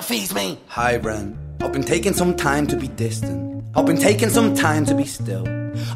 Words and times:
feeds 0.00 0.34
me. 0.34 0.58
Hi, 0.68 0.96
Ran. 0.96 1.36
I've 1.60 1.70
been 1.70 1.82
taking 1.82 2.14
some 2.14 2.34
time 2.34 2.66
to 2.68 2.76
be 2.76 2.88
distant. 2.88 3.62
I've 3.76 3.84
been 3.84 3.98
taking 3.98 4.30
some 4.30 4.54
time 4.54 4.86
to 4.86 4.94
be 4.94 5.04
still. 5.04 5.46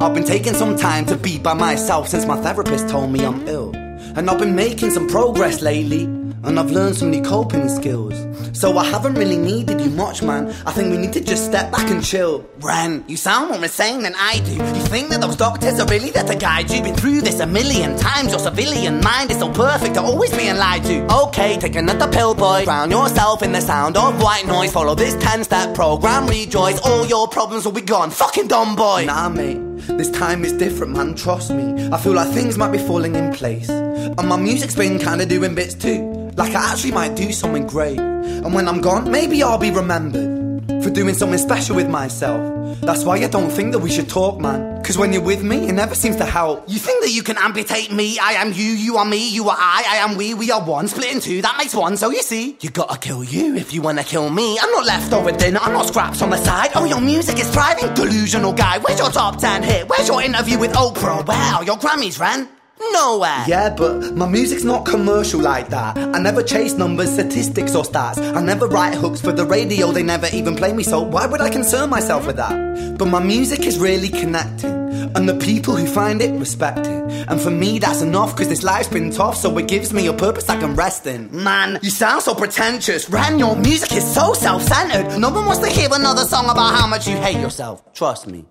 I've 0.02 0.12
been 0.12 0.24
taking 0.24 0.52
some 0.52 0.76
time 0.76 1.06
to 1.06 1.16
be 1.16 1.38
by 1.38 1.54
myself 1.54 2.06
since 2.08 2.26
my 2.26 2.36
therapist 2.42 2.90
told 2.90 3.10
me 3.10 3.24
I'm 3.24 3.48
ill. 3.48 3.74
And 3.74 4.28
I've 4.28 4.38
been 4.38 4.54
making 4.54 4.90
some 4.90 5.08
progress 5.08 5.62
lately. 5.62 6.04
And 6.44 6.60
I've 6.60 6.70
learned 6.70 6.96
some 6.96 7.10
new 7.10 7.22
coping 7.22 7.70
skills. 7.70 8.14
So 8.60 8.76
I 8.76 8.84
haven't 8.84 9.14
really 9.14 9.38
needed 9.38 9.80
you 9.80 9.88
much, 9.88 10.22
man. 10.22 10.50
I 10.66 10.72
think 10.72 10.92
we 10.92 10.98
need 10.98 11.14
to 11.14 11.20
just 11.22 11.46
step 11.46 11.72
back 11.72 11.90
and 11.90 12.04
chill. 12.04 12.46
Ren, 12.60 13.02
you 13.08 13.16
sound 13.16 13.48
more 13.48 13.62
insane 13.62 14.02
than 14.02 14.14
I 14.14 14.40
do. 14.40 14.52
You 14.52 14.84
think 14.92 15.08
that 15.08 15.22
those 15.22 15.36
doctors 15.36 15.80
are 15.80 15.86
really 15.86 16.10
there 16.10 16.24
to 16.24 16.36
guide 16.36 16.70
you? 16.70 16.82
Been 16.82 16.94
through 16.94 17.22
this 17.22 17.40
a 17.40 17.46
million 17.46 17.96
times. 17.96 18.32
Your 18.32 18.38
civilian 18.38 19.00
mind 19.00 19.30
is 19.30 19.38
so 19.38 19.50
perfect 19.50 19.94
to 19.94 20.02
always 20.02 20.30
being 20.36 20.58
lied 20.58 20.84
to. 20.84 21.06
Okay, 21.22 21.56
take 21.58 21.74
another 21.74 22.06
pill, 22.12 22.34
boy. 22.34 22.64
Drown 22.64 22.90
yourself 22.90 23.42
in 23.42 23.52
the 23.52 23.62
sound 23.62 23.96
of 23.96 24.22
white 24.22 24.46
noise. 24.46 24.70
Follow 24.70 24.94
this 24.94 25.16
10 25.24 25.44
step 25.44 25.74
program, 25.74 26.26
rejoice. 26.26 26.78
All 26.82 27.06
your 27.06 27.28
problems 27.28 27.64
will 27.64 27.72
be 27.72 27.80
gone. 27.80 28.10
Fucking 28.10 28.48
dumb 28.48 28.76
boy. 28.76 29.06
Nah, 29.06 29.30
mate. 29.30 29.58
This 29.96 30.10
time 30.10 30.44
is 30.44 30.52
different, 30.52 30.92
man. 30.92 31.14
Trust 31.14 31.50
me. 31.50 31.88
I 31.88 31.96
feel 31.96 32.12
like 32.12 32.30
things 32.34 32.58
might 32.58 32.72
be 32.72 32.78
falling 32.78 33.14
in 33.14 33.32
place. 33.32 33.70
And 33.70 34.28
my 34.28 34.36
music's 34.36 34.74
been 34.74 34.98
kinda 34.98 35.24
doing 35.24 35.54
bits 35.54 35.72
too. 35.72 36.19
Like 36.36 36.54
I 36.54 36.72
actually 36.72 36.92
might 36.92 37.16
do 37.16 37.32
something 37.32 37.66
great. 37.66 37.98
And 37.98 38.54
when 38.54 38.68
I'm 38.68 38.80
gone, 38.80 39.10
maybe 39.10 39.42
I'll 39.42 39.58
be 39.58 39.70
remembered 39.70 40.40
for 40.82 40.90
doing 40.90 41.14
something 41.14 41.38
special 41.38 41.76
with 41.76 41.88
myself. 41.88 42.78
That's 42.80 43.04
why 43.04 43.16
I 43.16 43.28
don't 43.28 43.50
think 43.50 43.72
that 43.72 43.80
we 43.80 43.90
should 43.90 44.08
talk, 44.08 44.40
man. 44.40 44.82
Cause 44.82 44.96
when 44.96 45.12
you're 45.12 45.22
with 45.22 45.42
me, 45.42 45.68
it 45.68 45.72
never 45.72 45.94
seems 45.94 46.16
to 46.16 46.24
help. 46.24 46.64
You 46.68 46.78
think 46.78 47.02
that 47.02 47.10
you 47.10 47.22
can 47.22 47.36
amputate 47.38 47.92
me? 47.92 48.18
I 48.18 48.32
am 48.32 48.52
you, 48.52 48.64
you 48.64 48.96
are 48.96 49.04
me, 49.04 49.28
you 49.28 49.48
are 49.48 49.56
I, 49.58 49.84
I 49.86 49.96
am 49.96 50.16
we, 50.16 50.34
we 50.34 50.50
are 50.50 50.64
one. 50.64 50.88
Split 50.88 51.12
in 51.14 51.20
two, 51.20 51.42
that 51.42 51.56
makes 51.58 51.74
one. 51.74 51.96
So 51.96 52.10
you 52.10 52.22
see, 52.22 52.56
you 52.60 52.70
gotta 52.70 52.98
kill 52.98 53.22
you 53.22 53.54
if 53.56 53.72
you 53.74 53.82
wanna 53.82 54.02
kill 54.04 54.30
me. 54.30 54.58
I'm 54.58 54.70
not 54.72 54.86
leftover 54.86 55.32
dinner, 55.32 55.60
I'm 55.62 55.72
not 55.72 55.86
scraps 55.86 56.22
on 56.22 56.30
the 56.30 56.38
side. 56.38 56.70
Oh, 56.74 56.84
your 56.86 57.00
music 57.00 57.38
is 57.38 57.50
thriving, 57.50 57.92
delusional 57.94 58.52
guy. 58.52 58.78
Where's 58.78 58.98
your 58.98 59.10
top 59.10 59.38
10 59.38 59.62
hit? 59.62 59.88
Where's 59.88 60.08
your 60.08 60.22
interview 60.22 60.58
with 60.58 60.72
Oprah? 60.72 61.26
Where 61.26 61.36
are 61.54 61.64
your 61.64 61.76
Grammys, 61.76 62.18
Ran? 62.18 62.48
Nowhere. 62.92 63.44
Yeah, 63.46 63.74
but 63.76 64.14
my 64.16 64.26
music's 64.26 64.64
not 64.64 64.86
commercial 64.86 65.40
like 65.40 65.68
that. 65.68 65.98
I 65.98 66.18
never 66.18 66.42
chase 66.42 66.74
numbers, 66.74 67.12
statistics, 67.12 67.74
or 67.74 67.84
stats. 67.84 68.18
I 68.34 68.40
never 68.42 68.66
write 68.66 68.94
hooks 68.94 69.20
for 69.20 69.32
the 69.32 69.44
radio, 69.44 69.92
they 69.92 70.02
never 70.02 70.28
even 70.32 70.56
play 70.56 70.72
me, 70.72 70.82
so 70.82 71.02
why 71.02 71.26
would 71.26 71.40
I 71.40 71.50
concern 71.50 71.90
myself 71.90 72.26
with 72.26 72.36
that? 72.36 72.96
But 72.98 73.06
my 73.06 73.20
music 73.20 73.60
is 73.60 73.78
really 73.78 74.08
connecting. 74.08 74.80
And 75.14 75.28
the 75.28 75.34
people 75.34 75.76
who 75.76 75.86
find 75.86 76.20
it 76.22 76.30
respect 76.38 76.80
it. 76.86 77.28
And 77.28 77.40
for 77.40 77.50
me, 77.50 77.78
that's 77.78 78.00
enough, 78.00 78.34
cause 78.36 78.48
this 78.48 78.62
life's 78.62 78.88
been 78.88 79.10
tough, 79.10 79.36
so 79.36 79.56
it 79.58 79.68
gives 79.68 79.92
me 79.92 80.06
a 80.06 80.12
purpose 80.12 80.48
I 80.48 80.58
can 80.58 80.74
rest 80.74 81.06
in. 81.06 81.30
Man, 81.32 81.78
you 81.82 81.90
sound 81.90 82.22
so 82.22 82.34
pretentious. 82.34 83.10
Ran, 83.10 83.38
your 83.38 83.56
music 83.56 83.92
is 83.92 84.14
so 84.14 84.32
self 84.32 84.62
centered. 84.62 85.18
No 85.18 85.30
one 85.30 85.46
wants 85.46 85.60
to 85.60 85.68
hear 85.68 85.88
another 85.92 86.24
song 86.24 86.48
about 86.48 86.74
how 86.74 86.86
much 86.86 87.06
you 87.06 87.16
hate 87.16 87.40
yourself. 87.40 87.82
Trust 87.92 88.26
me. 88.26 88.46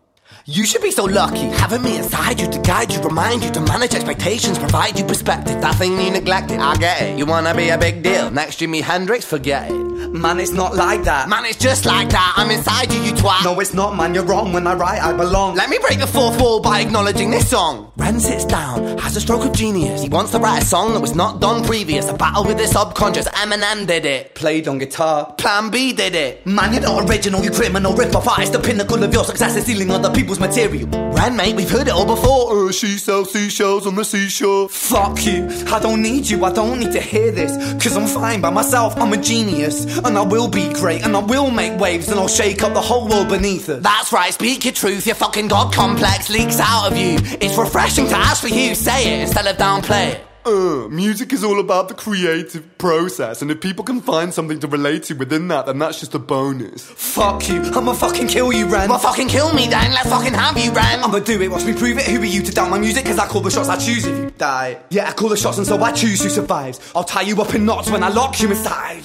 You 0.52 0.66
should 0.66 0.82
be 0.82 0.90
so 0.90 1.04
lucky 1.04 1.46
having 1.46 1.84
me 1.84 1.96
inside 1.96 2.42
you 2.42 2.50
to 2.50 2.60
guide 2.62 2.92
you, 2.92 3.00
remind 3.02 3.44
you 3.44 3.52
to 3.52 3.62
manage 3.62 3.94
expectations, 3.94 4.58
provide 4.58 4.98
you 4.98 5.06
perspective. 5.06 5.62
That 5.62 5.76
thing 5.76 6.02
you 6.02 6.10
neglected, 6.10 6.60
I 6.60 6.76
get 6.76 7.04
it. 7.04 7.20
You 7.20 7.28
wanna 7.28 7.54
be 7.54 7.70
a 7.70 7.78
big 7.78 8.02
deal? 8.02 8.32
Next 8.32 8.60
Jimi 8.60 8.82
Hendrix, 8.82 9.24
forget 9.24 9.70
it. 9.70 9.90
Man, 10.10 10.40
it's 10.40 10.52
not 10.52 10.76
like 10.76 11.04
that. 11.04 11.30
Man, 11.30 11.46
it's 11.46 11.58
just 11.58 11.86
like 11.86 12.10
that. 12.10 12.34
I'm 12.36 12.50
inside 12.50 12.92
you, 12.92 13.00
you 13.02 13.12
twat. 13.12 13.44
No, 13.44 13.60
it's 13.60 13.76
not, 13.76 13.96
man. 13.96 14.16
You're 14.16 14.24
wrong. 14.24 14.54
When 14.54 14.66
I 14.66 14.74
write, 14.74 15.04
I 15.04 15.16
belong. 15.16 15.56
Let 15.56 15.70
me 15.70 15.78
break 15.78 16.00
the 16.00 16.08
fourth 16.08 16.42
wall 16.42 16.62
by 16.62 16.80
acknowledging 16.80 17.30
this 17.30 17.48
song. 17.48 17.92
Ren 17.98 18.20
sits 18.20 18.46
down, 18.46 18.98
has 18.98 19.16
a 19.18 19.22
stroke 19.22 19.46
of 19.46 19.54
genius. 19.54 20.02
He 20.02 20.10
wants 20.10 20.31
to 20.31 20.40
write 20.40 20.64
a 20.64 20.66
song 20.66 20.94
that 20.94 21.00
was 21.00 21.14
not 21.14 21.42
done 21.42 21.64
previous. 21.64 22.10
A 22.10 22.14
battle 22.14 22.44
with 22.44 22.58
his 22.58 22.72
subconscious. 22.72 23.28
Eminem 23.28 23.86
did 23.86 24.06
it. 24.06 24.34
Played 24.34 24.68
on 24.68 24.80
guitar. 24.80 25.31
Plan 25.38 25.70
B 25.70 25.94
did 25.94 26.16
it. 26.16 26.44
Man, 26.46 26.74
you're 26.74 26.81
not 26.81 27.08
original. 27.08 27.44
You 27.44 27.52
criminal 27.52 27.94
rip-off 27.94 28.28
artist. 28.28 28.54
The 28.54 28.60
pinnacle 28.60 29.04
of 29.04 29.14
your 29.14 29.26
success 29.26 29.56
is 29.58 29.64
stealing 29.66 29.92
other 29.92 30.12
people's 30.12 30.39
material. 30.40 30.88
Ren, 31.14 31.36
mate, 31.36 31.56
we've 31.56 31.70
heard 31.70 31.88
it 31.88 31.94
all 31.94 32.06
before. 32.06 32.68
Uh, 32.68 32.72
she 32.72 32.98
sells 32.98 33.32
seashells 33.32 33.86
on 33.86 33.96
the 33.96 34.06
seashore. 34.06 34.70
Fuck 34.70 35.26
you. 35.26 35.48
I 35.68 35.80
don't 35.80 36.02
need 36.02 36.30
you. 36.30 36.44
I 36.46 36.52
don't 36.52 36.80
need 36.80 36.92
to 36.94 37.02
hear 37.02 37.32
this. 37.32 37.52
Cause 37.84 37.96
I'm 37.98 38.08
fine 38.08 38.42
by 38.42 38.50
myself. 38.50 38.96
I'm 38.98 39.14
a 39.14 39.18
genius. 39.18 39.98
And 40.00 40.18
I 40.18 40.22
will 40.22 40.48
be 40.48 40.72
great. 40.74 41.04
And 41.04 41.16
I 41.16 41.20
will 41.20 41.52
make 41.52 41.80
waves. 41.80 42.10
And 42.10 42.20
I'll 42.20 42.28
shake 42.28 42.64
up 42.64 42.74
the 42.74 42.82
whole 42.82 43.08
world 43.08 43.30
beneath 43.30 43.70
us. 43.70 43.84
That's 43.84 44.12
right. 44.14 44.34
Speak 44.34 44.66
your 44.66 44.74
truth. 44.74 45.06
Your 45.06 45.16
fucking 45.16 45.50
god 45.50 45.74
complex 45.74 46.30
leaks 46.30 46.60
out 46.60 46.92
of 46.92 46.98
you. 46.98 47.18
It's 47.42 47.58
refreshing 47.58 48.08
to 48.08 48.16
ask 48.16 48.42
for 48.42 48.50
you. 48.50 48.76
Say 48.76 49.14
it 49.14 49.22
instead 49.22 49.48
of 49.48 49.58
downplay 49.58 50.14
it. 50.14 50.29
Uh, 50.46 50.88
music 50.90 51.34
is 51.34 51.44
all 51.44 51.60
about 51.60 51.90
the 51.90 51.94
creative 51.94 52.78
process, 52.78 53.42
and 53.42 53.52
if 53.52 53.60
people 53.60 53.84
can 53.84 54.00
find 54.00 54.34
something 54.34 54.58
to 54.60 54.68
relate 54.68 55.04
to 55.04 55.14
within 55.14 55.50
that, 55.50 55.66
then 55.66 55.78
that's 55.80 56.00
just 56.00 56.16
a 56.16 56.20
bonus. 56.20 56.86
Fuck 56.86 57.50
you. 57.50 57.62
I'ma 57.62 57.94
fucking 57.94 58.28
kill 58.28 58.54
you, 58.54 58.66
Ren. 58.68 58.90
Well, 58.90 59.00
fucking 59.00 59.28
kill 59.28 59.54
me 59.54 59.68
then. 59.68 59.92
Let's 59.92 60.10
fucking 60.10 60.34
have 60.34 60.58
you, 60.58 60.72
Ren. 60.72 61.04
I'ma 61.04 61.20
do 61.20 61.42
it. 61.42 61.52
Watch 61.52 61.66
me 61.66 61.74
prove 61.74 61.98
it. 61.98 62.06
Who 62.06 62.22
are 62.22 62.26
you 62.26 62.42
to 62.42 62.52
doubt 62.54 62.70
my 62.70 62.80
music? 62.80 63.06
Cause 63.06 63.20
I 63.20 63.28
call 63.28 63.42
the 63.42 63.52
shots 63.52 63.68
I 63.68 63.78
choose 63.78 64.06
if 64.06 64.18
you 64.18 64.32
die. 64.32 64.80
Yeah, 64.90 65.10
I 65.10 65.14
call 65.14 65.28
the 65.30 65.38
shots 65.38 65.58
and 65.58 65.68
so 65.68 65.82
I 65.82 65.92
choose 65.92 66.24
who 66.24 66.30
survives. 66.30 66.80
I'll 66.96 67.04
tie 67.04 67.22
you 67.22 67.42
up 67.42 67.54
in 67.54 67.66
knots 67.66 67.92
when 67.92 68.02
I 68.02 68.10
lock 68.10 68.40
you 68.40 68.50
inside. 68.50 69.04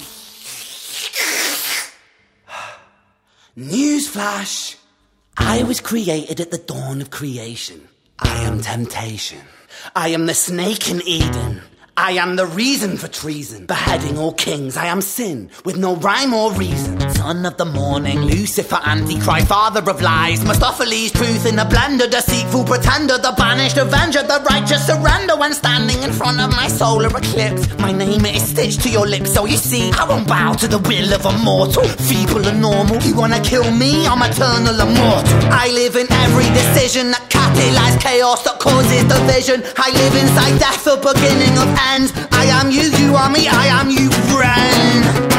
Newsflash. 3.57 4.77
I 5.37 5.63
was 5.63 5.81
created 5.81 6.39
at 6.39 6.51
the 6.51 6.57
dawn 6.57 7.01
of 7.01 7.11
creation. 7.11 7.89
I 8.19 8.43
am 8.43 8.61
temptation. 8.61 9.41
I 9.93 10.09
am 10.09 10.25
the 10.25 10.33
snake 10.33 10.89
in 10.89 11.01
Eden. 11.05 11.61
I 11.97 12.13
am 12.13 12.35
the 12.35 12.45
reason 12.45 12.97
for 12.97 13.07
treason, 13.07 13.65
beheading 13.65 14.17
all 14.17 14.33
kings. 14.33 14.75
I 14.77 14.87
am 14.87 15.01
sin, 15.01 15.49
with 15.63 15.77
no 15.77 15.95
rhyme 15.97 16.33
or 16.33 16.51
reason. 16.53 17.04
Son 17.13 17.45
of 17.45 17.57
the 17.57 17.65
morning, 17.65 18.21
Lucifer, 18.21 18.79
Antichrist, 18.83 19.47
father 19.47 19.81
of 19.89 20.01
lies. 20.01 20.39
Mustopheles, 20.43 21.11
truth 21.11 21.45
in 21.45 21.59
a 21.59 21.65
blender, 21.65 22.09
deceitful 22.09 22.63
pretender, 22.63 23.17
the 23.17 23.33
banished 23.37 23.77
avenger, 23.77 24.23
the 24.23 24.41
righteous 24.49 24.85
surrender. 24.85 25.35
When 25.37 25.53
standing 25.53 26.01
in 26.03 26.11
front 26.11 26.39
of 26.39 26.51
my 26.51 26.67
solar 26.67 27.09
eclipse, 27.09 27.77
my 27.79 27.91
name 27.91 28.25
is 28.25 28.43
stitched 28.47 28.81
to 28.81 28.89
your 28.89 29.07
lips. 29.07 29.33
So 29.33 29.45
you 29.45 29.57
see, 29.57 29.91
I 29.91 30.07
won't 30.07 30.27
bow 30.27 30.53
to 30.53 30.67
the 30.67 30.79
will 30.79 31.13
of 31.13 31.25
a 31.25 31.37
mortal, 31.43 31.83
feeble 31.83 32.47
and 32.47 32.61
normal. 32.61 33.01
You 33.01 33.15
wanna 33.15 33.41
kill 33.41 33.69
me? 33.71 34.07
I'm 34.07 34.21
eternal 34.21 34.79
immortal. 34.79 35.39
I 35.51 35.69
live 35.73 35.95
in 35.95 36.11
every 36.11 36.49
decision 36.53 37.11
that 37.11 37.29
catalyzes 37.29 38.01
chaos 38.01 38.43
that 38.43 38.59
causes 38.59 39.03
division. 39.03 39.63
I 39.77 39.91
live 39.91 40.15
inside 40.15 40.59
death, 40.59 40.83
the 40.85 40.97
beginning 40.97 41.57
of 41.57 41.69
end. 41.93 42.13
I 42.31 42.45
am 42.59 42.71
you, 42.71 42.83
you 43.01 43.15
are 43.15 43.29
me, 43.29 43.47
I 43.47 43.67
am 43.67 43.89
you, 43.89 44.09
Ren. 44.37 45.34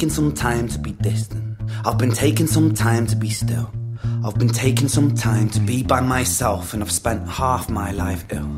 Taking 0.00 0.08
some 0.14 0.32
time 0.32 0.66
to 0.66 0.78
be 0.78 0.92
distant. 0.92 1.60
I've 1.84 1.98
been 1.98 2.12
taking 2.12 2.46
some 2.46 2.72
time 2.72 3.06
to 3.08 3.14
be 3.14 3.28
still. 3.28 3.70
I've 4.24 4.38
been 4.38 4.48
taking 4.48 4.88
some 4.88 5.14
time 5.14 5.50
to 5.50 5.60
be 5.60 5.82
by 5.82 6.00
myself, 6.00 6.72
and 6.72 6.82
I've 6.82 6.90
spent 6.90 7.28
half 7.28 7.68
my 7.68 7.90
life 7.90 8.24
ill. 8.30 8.48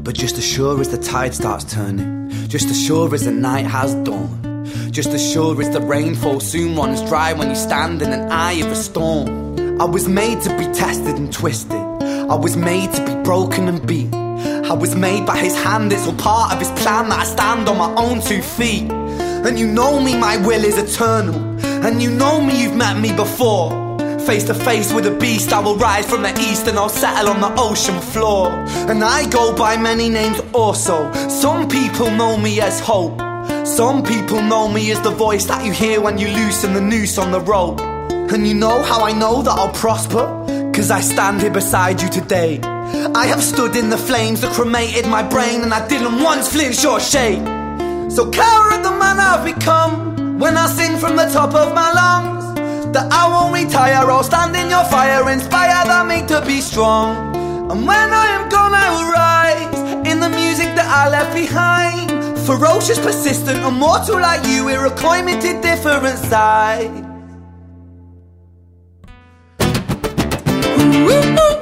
But 0.00 0.14
just 0.14 0.38
as 0.38 0.46
sure 0.46 0.80
as 0.80 0.88
the 0.88 0.96
tide 0.96 1.34
starts 1.34 1.64
turning, 1.64 2.30
just 2.48 2.70
as 2.70 2.82
sure 2.82 3.14
as 3.14 3.26
the 3.26 3.30
night 3.30 3.66
has 3.66 3.94
dawned, 4.06 4.64
just 4.90 5.10
as 5.10 5.20
sure 5.32 5.60
as 5.60 5.68
the 5.68 5.82
rainfall 5.82 6.40
soon 6.40 6.74
runs 6.74 7.02
dry 7.02 7.34
when 7.34 7.50
you 7.50 7.56
stand 7.56 8.00
in 8.00 8.10
an 8.10 8.32
eye 8.32 8.58
of 8.64 8.72
a 8.72 8.74
storm. 8.74 9.78
I 9.78 9.84
was 9.84 10.08
made 10.08 10.40
to 10.44 10.56
be 10.56 10.64
tested 10.72 11.16
and 11.16 11.30
twisted. 11.30 11.76
I 11.76 12.36
was 12.36 12.56
made 12.56 12.90
to 12.94 13.04
be 13.04 13.22
broken 13.22 13.68
and 13.68 13.86
beat. 13.86 14.14
I 14.14 14.72
was 14.72 14.96
made 14.96 15.26
by 15.26 15.36
his 15.36 15.54
hand, 15.62 15.92
it's 15.92 16.06
all 16.06 16.14
part 16.14 16.54
of 16.54 16.58
his 16.58 16.70
plan 16.82 17.10
that 17.10 17.18
I 17.18 17.24
stand 17.24 17.68
on 17.68 17.76
my 17.76 17.94
own 18.02 18.22
two 18.22 18.40
feet. 18.40 18.95
And 19.46 19.56
you 19.56 19.68
know 19.68 20.00
me, 20.00 20.16
my 20.16 20.36
will 20.38 20.64
is 20.64 20.76
eternal. 20.76 21.36
And 21.64 22.02
you 22.02 22.10
know 22.10 22.40
me, 22.40 22.64
you've 22.64 22.74
met 22.74 22.98
me 22.98 23.12
before. 23.12 23.70
Face 24.26 24.42
to 24.44 24.54
face 24.54 24.92
with 24.92 25.06
a 25.06 25.16
beast, 25.16 25.52
I 25.52 25.60
will 25.60 25.76
rise 25.76 26.04
from 26.04 26.22
the 26.22 26.36
east 26.40 26.66
and 26.66 26.76
I'll 26.76 26.88
settle 26.88 27.28
on 27.28 27.40
the 27.40 27.54
ocean 27.56 28.00
floor. 28.00 28.48
And 28.90 29.04
I 29.04 29.28
go 29.30 29.54
by 29.54 29.76
many 29.76 30.08
names 30.08 30.40
also. 30.52 31.12
Some 31.28 31.68
people 31.68 32.10
know 32.10 32.36
me 32.36 32.60
as 32.60 32.80
hope. 32.80 33.20
Some 33.64 34.02
people 34.02 34.42
know 34.42 34.66
me 34.66 34.90
as 34.90 35.00
the 35.02 35.12
voice 35.12 35.44
that 35.46 35.64
you 35.64 35.70
hear 35.70 36.00
when 36.00 36.18
you 36.18 36.26
loosen 36.26 36.74
the 36.74 36.80
noose 36.80 37.16
on 37.16 37.30
the 37.30 37.40
rope. 37.40 37.80
And 37.80 38.48
you 38.48 38.54
know 38.54 38.82
how 38.82 39.04
I 39.04 39.12
know 39.12 39.42
that 39.42 39.56
I'll 39.56 39.72
prosper? 39.72 40.26
Cause 40.74 40.90
I 40.90 41.00
stand 41.00 41.40
here 41.40 41.52
beside 41.52 42.02
you 42.02 42.08
today. 42.08 42.58
I 43.14 43.26
have 43.26 43.44
stood 43.44 43.76
in 43.76 43.90
the 43.90 43.96
flames 43.96 44.40
that 44.40 44.52
cremated 44.52 45.06
my 45.06 45.22
brain, 45.22 45.62
and 45.62 45.72
I 45.72 45.86
didn't 45.86 46.20
once 46.22 46.52
flinch 46.52 46.84
or 46.84 46.98
shake. 46.98 47.55
So 48.16 48.30
coward 48.30 48.82
the 48.82 48.92
man 48.92 49.20
I've 49.20 49.44
become 49.44 50.38
when 50.38 50.56
I 50.56 50.68
sing 50.68 50.96
from 50.96 51.16
the 51.16 51.26
top 51.26 51.54
of 51.54 51.74
my 51.74 51.92
lungs. 51.92 52.44
That 52.94 53.12
I 53.12 53.28
won't 53.28 53.52
retire, 53.52 54.10
I'll 54.10 54.24
stand 54.24 54.56
in 54.56 54.70
your 54.70 54.84
fire, 54.84 55.28
inspire 55.28 55.84
that 55.84 56.06
me 56.06 56.26
to 56.28 56.40
be 56.46 56.62
strong. 56.62 57.36
And 57.70 57.86
when 57.86 58.08
I 58.24 58.26
am 58.36 58.48
gone, 58.48 58.72
I 58.72 58.88
will 58.94 59.10
rise 59.12 60.10
in 60.10 60.20
the 60.20 60.30
music 60.30 60.74
that 60.76 60.88
I 60.88 61.10
left 61.10 61.34
behind. 61.34 62.08
Ferocious, 62.46 62.98
persistent, 62.98 63.62
immortal 63.62 64.18
like 64.18 64.46
you, 64.46 64.64
we're 64.64 64.86
a 64.86 64.90
climate 64.92 65.42
different 65.42 66.16
side. 66.16 67.04
When 71.06 71.38
I 71.38 71.56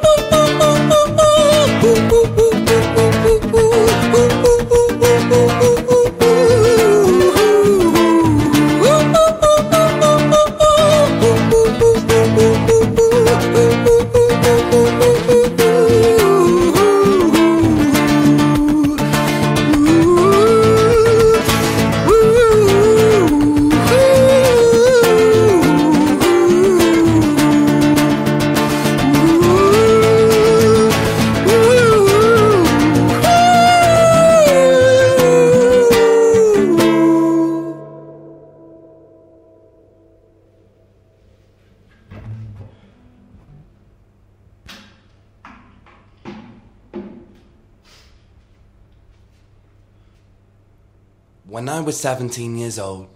was 51.85 52.01
17 52.01 52.57
years 52.57 52.79
old, 52.79 53.09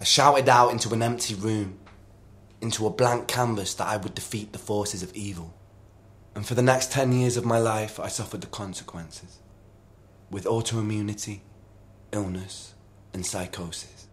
I 0.00 0.04
shouted 0.04 0.48
out 0.48 0.70
into 0.70 0.92
an 0.92 1.02
empty 1.02 1.34
room, 1.34 1.78
into 2.60 2.86
a 2.86 2.90
blank 2.90 3.26
canvas 3.26 3.74
that 3.74 3.88
I 3.88 3.96
would 3.96 4.14
defeat 4.14 4.52
the 4.52 4.58
forces 4.58 5.02
of 5.02 5.14
evil. 5.14 5.54
And 6.34 6.46
for 6.46 6.54
the 6.54 6.62
next 6.62 6.92
10 6.92 7.12
years 7.12 7.36
of 7.36 7.44
my 7.44 7.58
life, 7.58 7.98
I 7.98 8.08
suffered 8.08 8.42
the 8.42 8.46
consequences 8.46 9.38
with 10.30 10.44
autoimmunity, 10.44 11.40
illness, 12.12 12.74
and 13.12 13.24
psychosis. 13.24 14.06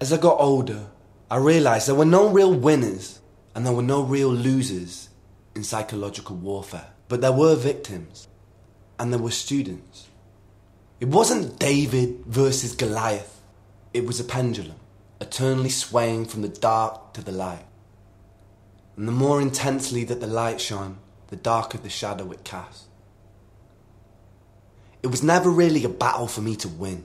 As 0.00 0.12
I 0.12 0.18
got 0.18 0.38
older, 0.38 0.90
I 1.30 1.38
realized 1.38 1.88
there 1.88 1.94
were 1.94 2.04
no 2.04 2.28
real 2.28 2.54
winners 2.54 3.20
and 3.54 3.66
there 3.66 3.72
were 3.72 3.82
no 3.82 4.02
real 4.02 4.28
losers 4.28 5.08
in 5.54 5.64
psychological 5.64 6.36
warfare, 6.36 6.90
but 7.08 7.20
there 7.20 7.32
were 7.32 7.56
victims 7.56 8.28
and 8.98 9.12
there 9.12 9.20
were 9.20 9.30
students. 9.30 10.08
It 10.98 11.08
wasn't 11.08 11.58
David 11.58 12.24
versus 12.24 12.74
Goliath, 12.74 13.42
it 13.92 14.06
was 14.06 14.18
a 14.18 14.24
pendulum, 14.24 14.76
eternally 15.20 15.68
swaying 15.68 16.24
from 16.24 16.40
the 16.40 16.48
dark 16.48 17.12
to 17.12 17.22
the 17.22 17.32
light. 17.32 17.66
And 18.96 19.06
the 19.06 19.12
more 19.12 19.42
intensely 19.42 20.04
that 20.04 20.20
the 20.20 20.26
light 20.26 20.58
shone, 20.58 20.96
the 21.28 21.36
darker 21.36 21.76
the 21.76 21.90
shadow 21.90 22.30
it 22.32 22.44
cast. 22.44 22.84
It 25.02 25.08
was 25.08 25.22
never 25.22 25.50
really 25.50 25.84
a 25.84 25.90
battle 25.90 26.28
for 26.28 26.40
me 26.40 26.56
to 26.56 26.68
win, 26.68 27.04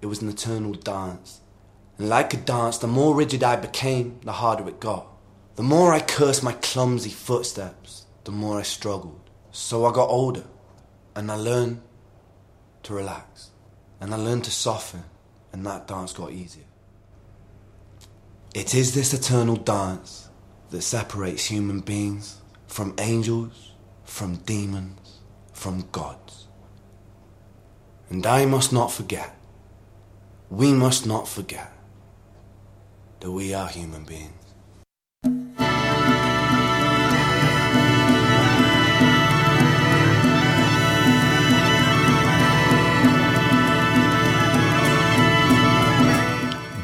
it 0.00 0.06
was 0.06 0.20
an 0.20 0.28
eternal 0.28 0.72
dance. 0.72 1.40
And 1.96 2.08
like 2.08 2.34
a 2.34 2.38
dance, 2.38 2.78
the 2.78 2.88
more 2.88 3.14
rigid 3.14 3.44
I 3.44 3.54
became, 3.54 4.18
the 4.24 4.32
harder 4.32 4.68
it 4.68 4.80
got. 4.80 5.06
The 5.54 5.62
more 5.62 5.92
I 5.92 6.00
cursed 6.00 6.42
my 6.42 6.52
clumsy 6.52 7.10
footsteps, 7.10 8.06
the 8.24 8.32
more 8.32 8.58
I 8.58 8.62
struggled. 8.62 9.30
So 9.52 9.84
I 9.84 9.92
got 9.92 10.08
older, 10.08 10.44
and 11.14 11.30
I 11.30 11.34
learned 11.36 11.82
to 12.88 12.94
relax. 12.94 13.50
And 14.00 14.12
I 14.12 14.16
learned 14.16 14.44
to 14.44 14.50
soften, 14.50 15.04
and 15.52 15.64
that 15.66 15.86
dance 15.86 16.12
got 16.12 16.32
easier. 16.32 16.64
It 18.54 18.74
is 18.74 18.94
this 18.94 19.12
eternal 19.12 19.56
dance 19.56 20.30
that 20.70 20.82
separates 20.82 21.44
human 21.44 21.80
beings 21.80 22.38
from 22.66 22.94
angels, 22.98 23.72
from 24.04 24.36
demons, 24.36 25.20
from 25.52 25.88
gods. 25.92 26.48
And 28.08 28.26
I 28.26 28.46
must 28.46 28.72
not 28.72 28.90
forget, 28.90 29.36
we 30.50 30.72
must 30.72 31.06
not 31.06 31.28
forget 31.28 31.70
that 33.20 33.30
we 33.30 33.52
are 33.52 33.68
human 33.68 34.04
beings. 34.04 34.37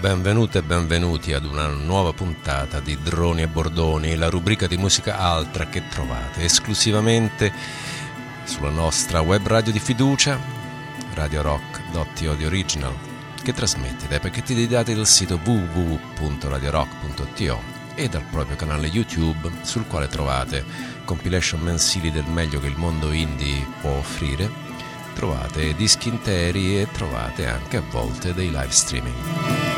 Benvenute 0.05 0.59
e 0.59 0.63
benvenuti 0.63 1.33
ad 1.33 1.47
una 1.47 1.69
nuova 1.69 2.13
puntata 2.13 2.79
di 2.79 2.99
Droni 3.03 3.41
e 3.41 3.49
Bordoni, 3.49 4.17
la 4.17 4.29
rubrica 4.29 4.67
di 4.67 4.77
musica 4.77 5.17
altra 5.17 5.71
che 5.71 5.89
trovate 5.89 6.45
esclusivamente 6.45 7.51
sulla 8.45 8.69
nostra 8.69 9.23
web 9.23 9.47
radio 9.47 9.73
di 9.73 9.79
fiducia, 9.79 10.39
Radio 11.15 11.41
Rock.to 11.41 12.35
di 12.35 12.45
Original, 12.45 12.95
che 13.43 13.55
trasmette 13.55 14.07
dai 14.07 14.21
pacchetti 14.21 14.53
dei 14.53 14.67
dati 14.67 14.93
del 14.93 15.07
sito 15.07 15.41
www.radiorock.to 15.43 17.63
e 17.95 18.07
dal 18.07 18.25
proprio 18.31 18.57
canale 18.57 18.89
YouTube, 18.89 19.51
sul 19.63 19.87
quale 19.87 20.09
trovate 20.09 20.67
compilation 21.07 21.63
mensili 21.63 22.11
del 22.11 22.27
meglio 22.27 22.61
che 22.61 22.67
il 22.67 22.77
mondo 22.77 23.11
indie 23.11 23.67
può 23.81 23.93
offrire, 23.93 24.51
trovate 25.15 25.75
dischi 25.75 26.11
interi 26.11 26.79
e 26.79 26.89
trovate 26.93 27.47
anche 27.47 27.79
a 27.79 27.83
volte 27.89 28.35
dei 28.35 28.51
live 28.51 28.71
streaming. 28.71 29.74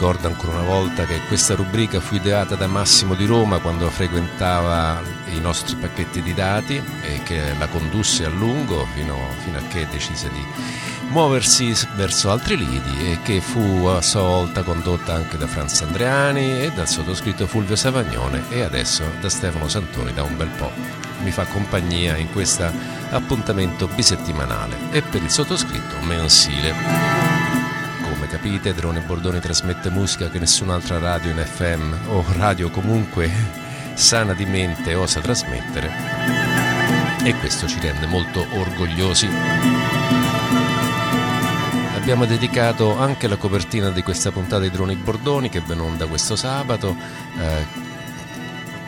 Ricordo 0.00 0.28
ancora 0.28 0.52
una 0.56 0.66
volta 0.66 1.04
che 1.04 1.20
questa 1.28 1.54
rubrica 1.54 2.00
fu 2.00 2.14
ideata 2.14 2.54
da 2.54 2.66
Massimo 2.66 3.14
di 3.14 3.26
Roma 3.26 3.58
quando 3.58 3.90
frequentava 3.90 5.02
i 5.26 5.40
nostri 5.40 5.76
pacchetti 5.76 6.22
di 6.22 6.32
dati 6.32 6.82
e 7.02 7.22
che 7.22 7.52
la 7.58 7.66
condusse 7.66 8.24
a 8.24 8.30
lungo 8.30 8.86
fino, 8.94 9.14
fino 9.44 9.58
a 9.58 9.62
che 9.68 9.86
decise 9.90 10.30
di 10.30 10.42
muoversi 11.08 11.74
verso 11.96 12.30
altri 12.30 12.56
lidi 12.56 13.10
e 13.10 13.18
che 13.22 13.42
fu 13.42 13.84
a 13.88 14.00
sua 14.00 14.22
volta 14.22 14.62
condotta 14.62 15.12
anche 15.12 15.36
da 15.36 15.46
Franz 15.46 15.82
Andreani 15.82 16.62
e 16.62 16.72
dal 16.74 16.88
sottoscritto 16.88 17.46
Fulvio 17.46 17.76
Savagnone 17.76 18.44
e 18.48 18.62
adesso 18.62 19.04
da 19.20 19.28
Stefano 19.28 19.68
Santoni 19.68 20.14
da 20.14 20.22
un 20.22 20.34
bel 20.34 20.48
po'. 20.48 20.72
Mi 21.24 21.30
fa 21.30 21.44
compagnia 21.44 22.16
in 22.16 22.32
questo 22.32 22.72
appuntamento 23.10 23.86
bisettimanale 23.86 24.78
e 24.92 25.02
per 25.02 25.22
il 25.22 25.30
sottoscritto 25.30 25.96
mensile 26.00 27.29
capite, 28.42 28.72
Drone 28.72 29.00
Bordoni 29.00 29.38
trasmette 29.38 29.90
musica 29.90 30.30
che 30.30 30.38
nessun'altra 30.38 30.98
radio 30.98 31.30
in 31.30 31.44
FM 31.44 32.08
o 32.08 32.24
radio 32.38 32.70
comunque 32.70 33.30
sana 33.92 34.32
di 34.32 34.46
mente 34.46 34.94
osa 34.94 35.20
trasmettere 35.20 35.92
e 37.22 37.34
questo 37.34 37.68
ci 37.68 37.78
rende 37.80 38.06
molto 38.06 38.46
orgogliosi. 38.52 39.28
Abbiamo 41.96 42.24
dedicato 42.24 42.96
anche 42.96 43.28
la 43.28 43.36
copertina 43.36 43.90
di 43.90 44.02
questa 44.02 44.30
puntata 44.30 44.62
di 44.62 44.70
Droni 44.70 44.94
Bordoni 44.94 45.50
che 45.50 45.60
va 45.60 45.74
in 45.74 45.80
onda 45.80 46.06
questo 46.06 46.34
sabato. 46.34 46.96
Eh, 47.38 47.88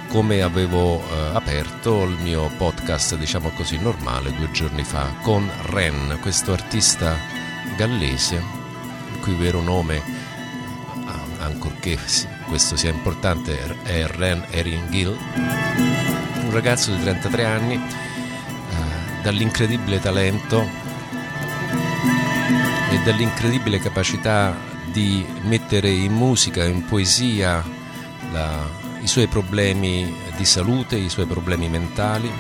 come 0.09 0.40
avevo 0.40 0.99
eh, 0.99 1.30
aperto 1.35 2.04
il 2.04 2.16
mio 2.23 2.50
podcast, 2.56 3.16
diciamo 3.16 3.50
così, 3.50 3.76
normale 3.76 4.32
due 4.32 4.50
giorni 4.50 4.82
fa 4.82 5.12
con 5.21 5.47
Ren, 5.66 6.16
questo 6.23 6.52
artista 6.52 7.18
gallese 7.76 8.62
cui 9.23 9.35
vero 9.35 9.61
nome, 9.61 10.02
ancorché 11.38 11.97
questo 12.49 12.76
sia 12.76 12.91
importante, 12.91 13.57
è 13.85 14.05
Ren 14.07 14.45
Eringil, 14.50 15.17
un 15.37 16.50
ragazzo 16.50 16.93
di 16.93 17.00
33 17.00 17.45
anni, 17.45 17.75
eh, 17.75 19.23
dall'incredibile 19.23 20.00
talento 20.00 20.69
e 22.91 22.99
dall'incredibile 23.05 23.79
capacità 23.79 24.57
di 24.91 25.25
mettere 25.43 25.88
in 25.88 26.12
musica, 26.12 26.64
in 26.64 26.85
poesia, 26.85 27.64
la, 28.33 28.69
i 29.00 29.07
suoi 29.07 29.29
problemi 29.29 30.12
di 30.37 30.45
salute, 30.45 30.97
i 30.97 31.09
suoi 31.09 31.26
problemi 31.26 31.69
mentali 31.69 32.31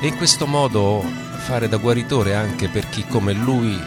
e 0.00 0.06
in 0.06 0.16
questo 0.16 0.46
modo 0.46 1.02
fare 1.38 1.68
da 1.68 1.78
guaritore 1.78 2.34
anche 2.34 2.68
per 2.68 2.88
chi 2.90 3.06
come 3.06 3.32
lui 3.32 3.80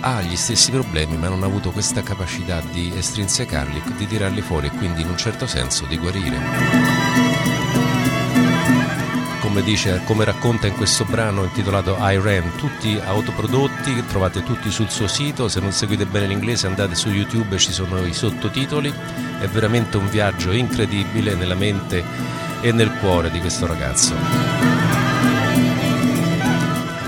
ha 0.00 0.20
gli 0.22 0.36
stessi 0.36 0.70
problemi 0.70 1.16
ma 1.16 1.28
non 1.28 1.42
ha 1.42 1.46
avuto 1.46 1.70
questa 1.70 2.02
capacità 2.02 2.60
di 2.60 2.92
estrinsecarli, 2.94 3.82
di 3.96 4.06
tirarli 4.06 4.40
fuori 4.40 4.66
e 4.66 4.70
quindi 4.70 5.02
in 5.02 5.08
un 5.08 5.16
certo 5.16 5.46
senso 5.46 5.84
di 5.86 5.96
guarire 5.96 7.28
come, 9.58 9.62
dice, 9.62 10.02
come 10.04 10.24
racconta 10.24 10.66
in 10.66 10.74
questo 10.74 11.04
brano 11.04 11.42
intitolato 11.42 11.96
I 11.98 12.20
Ran, 12.20 12.54
tutti 12.56 13.00
autoprodotti, 13.02 14.04
trovate 14.06 14.42
tutti 14.42 14.70
sul 14.70 14.90
suo 14.90 15.08
sito, 15.08 15.48
se 15.48 15.58
non 15.58 15.72
seguite 15.72 16.06
bene 16.06 16.26
l'inglese 16.26 16.66
andate 16.66 16.94
su 16.94 17.08
YouTube, 17.08 17.56
ci 17.56 17.72
sono 17.72 18.04
i 18.04 18.12
sottotitoli, 18.12 18.92
è 19.40 19.46
veramente 19.46 19.96
un 19.96 20.08
viaggio 20.08 20.52
incredibile 20.52 21.34
nella 21.34 21.54
mente 21.56 22.04
e 22.60 22.72
nel 22.72 22.92
cuore 23.00 23.30
di 23.30 23.40
questo 23.40 23.66
ragazzo. 23.66 24.77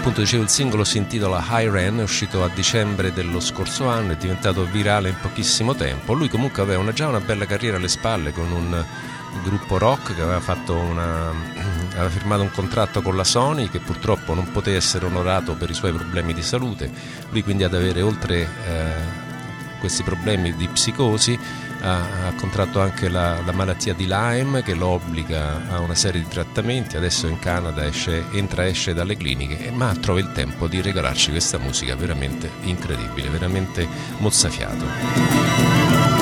Appunto 0.00 0.22
dicevo 0.22 0.44
il 0.44 0.48
singolo 0.48 0.82
si 0.82 0.96
intitola 0.96 1.44
High 1.46 1.70
Ran, 1.70 2.00
è 2.00 2.02
uscito 2.02 2.42
a 2.42 2.48
dicembre 2.48 3.12
dello 3.12 3.38
scorso 3.38 3.86
anno, 3.86 4.12
è 4.12 4.16
diventato 4.16 4.64
virale 4.64 5.10
in 5.10 5.16
pochissimo 5.20 5.74
tempo. 5.74 6.14
Lui 6.14 6.30
comunque 6.30 6.62
aveva 6.62 6.80
una, 6.80 6.94
già 6.94 7.06
una 7.06 7.20
bella 7.20 7.44
carriera 7.44 7.76
alle 7.76 7.86
spalle 7.86 8.32
con 8.32 8.50
un 8.50 8.82
gruppo 9.42 9.76
rock 9.76 10.14
che 10.14 10.22
aveva, 10.22 10.40
una, 10.68 11.28
aveva, 11.92 12.08
firmato 12.08 12.40
un 12.40 12.50
contratto 12.50 13.02
con 13.02 13.14
la 13.14 13.24
Sony 13.24 13.68
che 13.68 13.78
purtroppo 13.78 14.32
non 14.32 14.50
poté 14.50 14.74
essere 14.74 15.04
onorato 15.04 15.52
per 15.52 15.68
i 15.68 15.74
suoi 15.74 15.92
problemi 15.92 16.32
di 16.32 16.42
salute. 16.42 16.90
Lui 17.28 17.42
quindi 17.42 17.64
ad 17.64 17.74
avere 17.74 18.00
oltre 18.00 18.38
eh, 18.40 18.92
questi 19.80 20.02
problemi 20.02 20.56
di 20.56 20.66
psicosi 20.66 21.38
ha, 21.80 22.28
ha 22.28 22.34
contratto 22.34 22.80
anche 22.80 23.08
la, 23.08 23.40
la, 23.44 23.52
malattia 23.52 23.94
di 23.94 24.06
Lyme 24.06 24.62
che 24.62 24.74
lo 24.74 24.88
obbliga 24.88 25.68
a 25.68 25.80
una 25.80 25.94
serie 25.94 26.20
di 26.20 26.28
trattamenti, 26.28 26.96
adesso 26.96 27.26
in 27.26 27.38
Canada 27.38 27.86
esce, 27.86 28.24
entra 28.32 28.64
e 28.64 28.70
esce 28.70 28.94
dalle 28.94 29.16
cliniche, 29.16 29.70
ma 29.70 29.94
trova 29.94 30.20
il 30.20 30.32
tempo 30.32 30.66
di 30.66 30.80
regalarci 30.80 31.30
questa 31.30 31.58
musica 31.58 31.94
veramente 31.96 32.50
incredibile, 32.62 33.28
veramente 33.28 33.86
mozzafiato. 34.18 36.19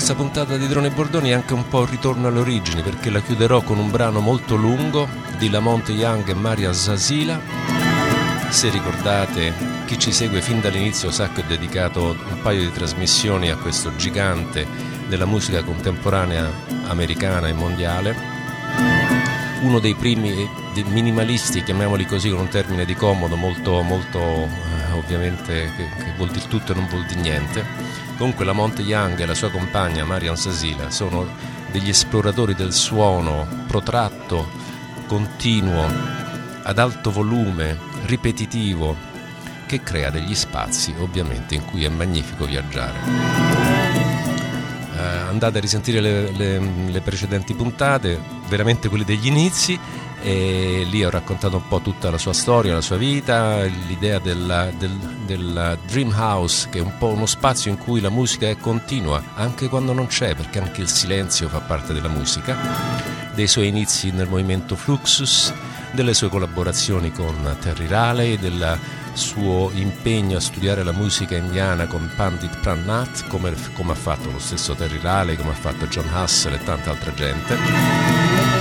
Questa 0.00 0.16
puntata 0.16 0.56
di 0.56 0.66
Drone 0.66 0.88
Bordoni 0.88 1.28
è 1.28 1.34
anche 1.34 1.52
un 1.52 1.68
po' 1.68 1.80
un 1.80 1.90
ritorno 1.90 2.28
alle 2.28 2.38
origini 2.38 2.80
perché 2.80 3.10
la 3.10 3.20
chiuderò 3.20 3.60
con 3.60 3.76
un 3.76 3.90
brano 3.90 4.20
molto 4.20 4.56
lungo 4.56 5.06
di 5.36 5.50
Lamont 5.50 5.86
Young 5.90 6.26
e 6.26 6.32
Maria 6.32 6.72
Zasila. 6.72 7.38
Se 8.48 8.70
ricordate, 8.70 9.52
chi 9.84 9.98
ci 9.98 10.10
segue 10.10 10.40
fin 10.40 10.62
dall'inizio 10.62 11.10
sa 11.10 11.28
che 11.28 11.42
ho 11.42 11.44
dedicato 11.46 12.16
un 12.18 12.40
paio 12.40 12.60
di 12.60 12.72
trasmissioni 12.72 13.50
a 13.50 13.56
questo 13.56 13.94
gigante 13.96 14.66
della 15.06 15.26
musica 15.26 15.62
contemporanea 15.62 16.50
americana 16.86 17.48
e 17.48 17.52
mondiale. 17.52 18.16
Uno 19.60 19.80
dei 19.80 19.94
primi 19.94 20.48
minimalisti, 20.86 21.62
chiamiamoli 21.62 22.06
così 22.06 22.30
con 22.30 22.40
un 22.40 22.48
termine 22.48 22.86
di 22.86 22.94
comodo, 22.94 23.36
molto, 23.36 23.82
molto 23.82 24.18
eh, 24.18 24.92
ovviamente 24.94 25.70
che, 25.76 25.88
che 26.02 26.12
vuol 26.16 26.30
dire 26.30 26.48
tutto 26.48 26.72
e 26.72 26.74
non 26.74 26.86
vuol 26.86 27.04
dire 27.04 27.20
niente 27.20 27.99
Comunque 28.20 28.44
la 28.44 28.52
Monte 28.52 28.82
Young 28.82 29.18
e 29.18 29.24
la 29.24 29.32
sua 29.32 29.48
compagna 29.50 30.04
Marian 30.04 30.36
Sasila 30.36 30.90
sono 30.90 31.26
degli 31.72 31.88
esploratori 31.88 32.54
del 32.54 32.70
suono 32.70 33.48
protratto, 33.66 34.46
continuo, 35.06 35.86
ad 36.62 36.78
alto 36.78 37.10
volume, 37.12 37.78
ripetitivo, 38.04 38.94
che 39.64 39.82
crea 39.82 40.10
degli 40.10 40.34
spazi 40.34 40.94
ovviamente 40.98 41.54
in 41.54 41.64
cui 41.64 41.84
è 41.84 41.88
magnifico 41.88 42.44
viaggiare. 42.44 42.98
Eh, 44.96 45.00
andate 45.00 45.56
a 45.56 45.60
risentire 45.62 46.02
le, 46.02 46.30
le, 46.32 46.58
le 46.88 47.00
precedenti 47.00 47.54
puntate, 47.54 48.20
veramente 48.48 48.90
quelle 48.90 49.06
degli 49.06 49.28
inizi 49.28 49.80
e 50.22 50.86
lì 50.88 51.04
ho 51.04 51.10
raccontato 51.10 51.56
un 51.56 51.68
po' 51.68 51.80
tutta 51.80 52.10
la 52.10 52.18
sua 52.18 52.32
storia, 52.32 52.74
la 52.74 52.80
sua 52.80 52.96
vita, 52.96 53.62
l'idea 53.62 54.18
del, 54.18 54.74
del, 54.76 54.90
del, 55.24 55.78
Dream 55.86 56.12
House 56.14 56.68
che 56.70 56.78
è 56.78 56.82
un 56.82 56.92
po' 56.98 57.08
uno 57.08 57.26
spazio 57.26 57.70
in 57.70 57.78
cui 57.78 58.00
la 58.00 58.10
musica 58.10 58.48
è 58.48 58.56
continua 58.56 59.22
anche 59.34 59.68
quando 59.68 59.92
non 59.92 60.06
c'è 60.06 60.34
perché 60.34 60.60
anche 60.60 60.82
il 60.82 60.88
silenzio 60.88 61.48
fa 61.48 61.60
parte 61.60 61.92
della 61.92 62.08
musica, 62.08 62.56
dei 63.34 63.46
suoi 63.46 63.68
inizi 63.68 64.10
nel 64.10 64.28
movimento 64.28 64.76
Fluxus, 64.76 65.52
delle 65.92 66.14
sue 66.14 66.28
collaborazioni 66.28 67.12
con 67.12 67.56
Terry 67.60 67.86
Riley, 67.86 68.38
del 68.38 68.78
suo 69.12 69.70
impegno 69.74 70.36
a 70.36 70.40
studiare 70.40 70.82
la 70.82 70.92
musica 70.92 71.36
indiana 71.36 71.86
con 71.86 72.10
Pandit 72.14 72.58
Prannath 72.60 73.26
come, 73.26 73.54
come 73.72 73.92
ha 73.92 73.96
fatto 73.96 74.30
lo 74.30 74.38
stesso 74.38 74.74
Terry 74.74 74.98
Riley, 75.00 75.36
come 75.36 75.50
ha 75.50 75.54
fatto 75.54 75.86
John 75.86 76.08
Hussle 76.12 76.56
e 76.56 76.64
tanta 76.64 76.90
altra 76.90 77.12
gente. 77.14 78.59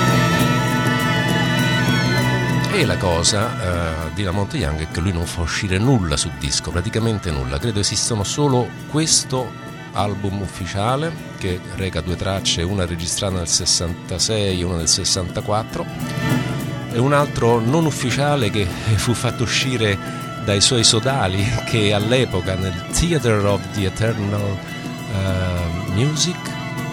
E 2.80 2.86
la 2.86 2.96
cosa 2.96 4.06
uh, 4.08 4.14
di 4.14 4.24
Lamont 4.24 4.54
Young 4.54 4.80
è 4.80 4.88
che 4.90 5.02
lui 5.02 5.12
non 5.12 5.26
fa 5.26 5.42
uscire 5.42 5.78
nulla 5.78 6.16
su 6.16 6.32
disco, 6.40 6.72
praticamente 6.72 7.30
nulla. 7.30 7.60
Credo 7.60 7.82
esistano 7.82 8.24
solo 8.24 8.70
questo 8.90 9.52
album 9.92 10.40
ufficiale 10.40 11.12
che 11.38 11.60
reca 11.76 12.00
due 12.00 12.16
tracce, 12.16 12.62
una 12.62 12.86
registrata 12.86 13.36
nel 13.36 13.50
66 13.50 14.62
e 14.62 14.64
una 14.64 14.78
nel 14.78 14.88
64 14.88 15.86
e 16.94 16.98
un 17.00 17.12
altro 17.12 17.60
non 17.60 17.86
ufficiale 17.86 18.50
che 18.50 18.64
fu 18.96 19.14
fatto 19.14 19.44
uscire 19.44 19.98
dai 20.46 20.62
suoi 20.62 20.86
sodali 20.86 21.46
che 21.66 21.92
all'epoca 21.92 22.56
nel 22.56 22.86
Theater 22.94 23.46
of 23.46 23.60
the 23.74 23.88
Eternal 23.88 24.58
uh, 25.12 25.92
Music 25.92 26.40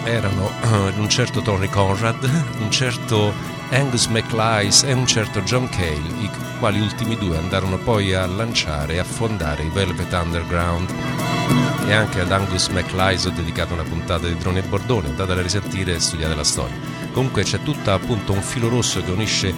erano 0.03 0.51
uh, 0.63 0.99
un 0.99 1.07
certo 1.07 1.41
Tony 1.41 1.69
Conrad, 1.69 2.29
un 2.59 2.71
certo 2.71 3.55
Angus 3.69 4.05
MacLise 4.05 4.87
e 4.87 4.93
un 4.93 5.05
certo 5.05 5.41
John 5.41 5.67
Cale, 5.69 6.07
i 6.19 6.29
quali 6.59 6.79
ultimi 6.79 7.17
due 7.17 7.37
andarono 7.37 7.77
poi 7.77 8.13
a 8.13 8.25
lanciare 8.25 8.93
e 8.93 8.97
a 8.99 9.03
fondare 9.03 9.63
i 9.63 9.69
Velvet 9.69 10.11
Underground. 10.13 10.89
E 11.85 11.93
anche 11.93 12.21
ad 12.21 12.31
Angus 12.31 12.67
MacLise 12.67 13.27
ho 13.27 13.31
dedicato 13.31 13.73
una 13.73 13.83
puntata 13.83 14.27
di 14.27 14.37
Droni 14.37 14.59
e 14.59 14.63
Bordone, 14.63 15.09
andate 15.09 15.33
a 15.33 15.41
risentire 15.41 15.95
e 15.95 15.99
studiate 15.99 16.35
la 16.35 16.43
storia. 16.45 16.75
Comunque 17.11 17.43
c'è 17.43 17.61
tutto 17.61 17.91
appunto 17.91 18.31
un 18.31 18.41
filo 18.41 18.69
rosso 18.69 19.03
che 19.03 19.11
unisce 19.11 19.53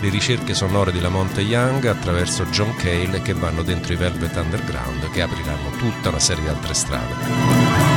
le 0.00 0.08
ricerche 0.10 0.52
sonore 0.52 0.92
di 0.92 1.00
Lamont 1.00 1.38
Young 1.38 1.86
attraverso 1.86 2.44
John 2.46 2.74
Cale 2.76 3.22
che 3.22 3.32
vanno 3.32 3.62
dentro 3.62 3.94
i 3.94 3.96
Velvet 3.96 4.36
Underground 4.36 5.10
che 5.10 5.22
apriranno 5.22 5.70
tutta 5.78 6.10
una 6.10 6.18
serie 6.18 6.42
di 6.42 6.48
altre 6.48 6.74
strade 6.74 7.93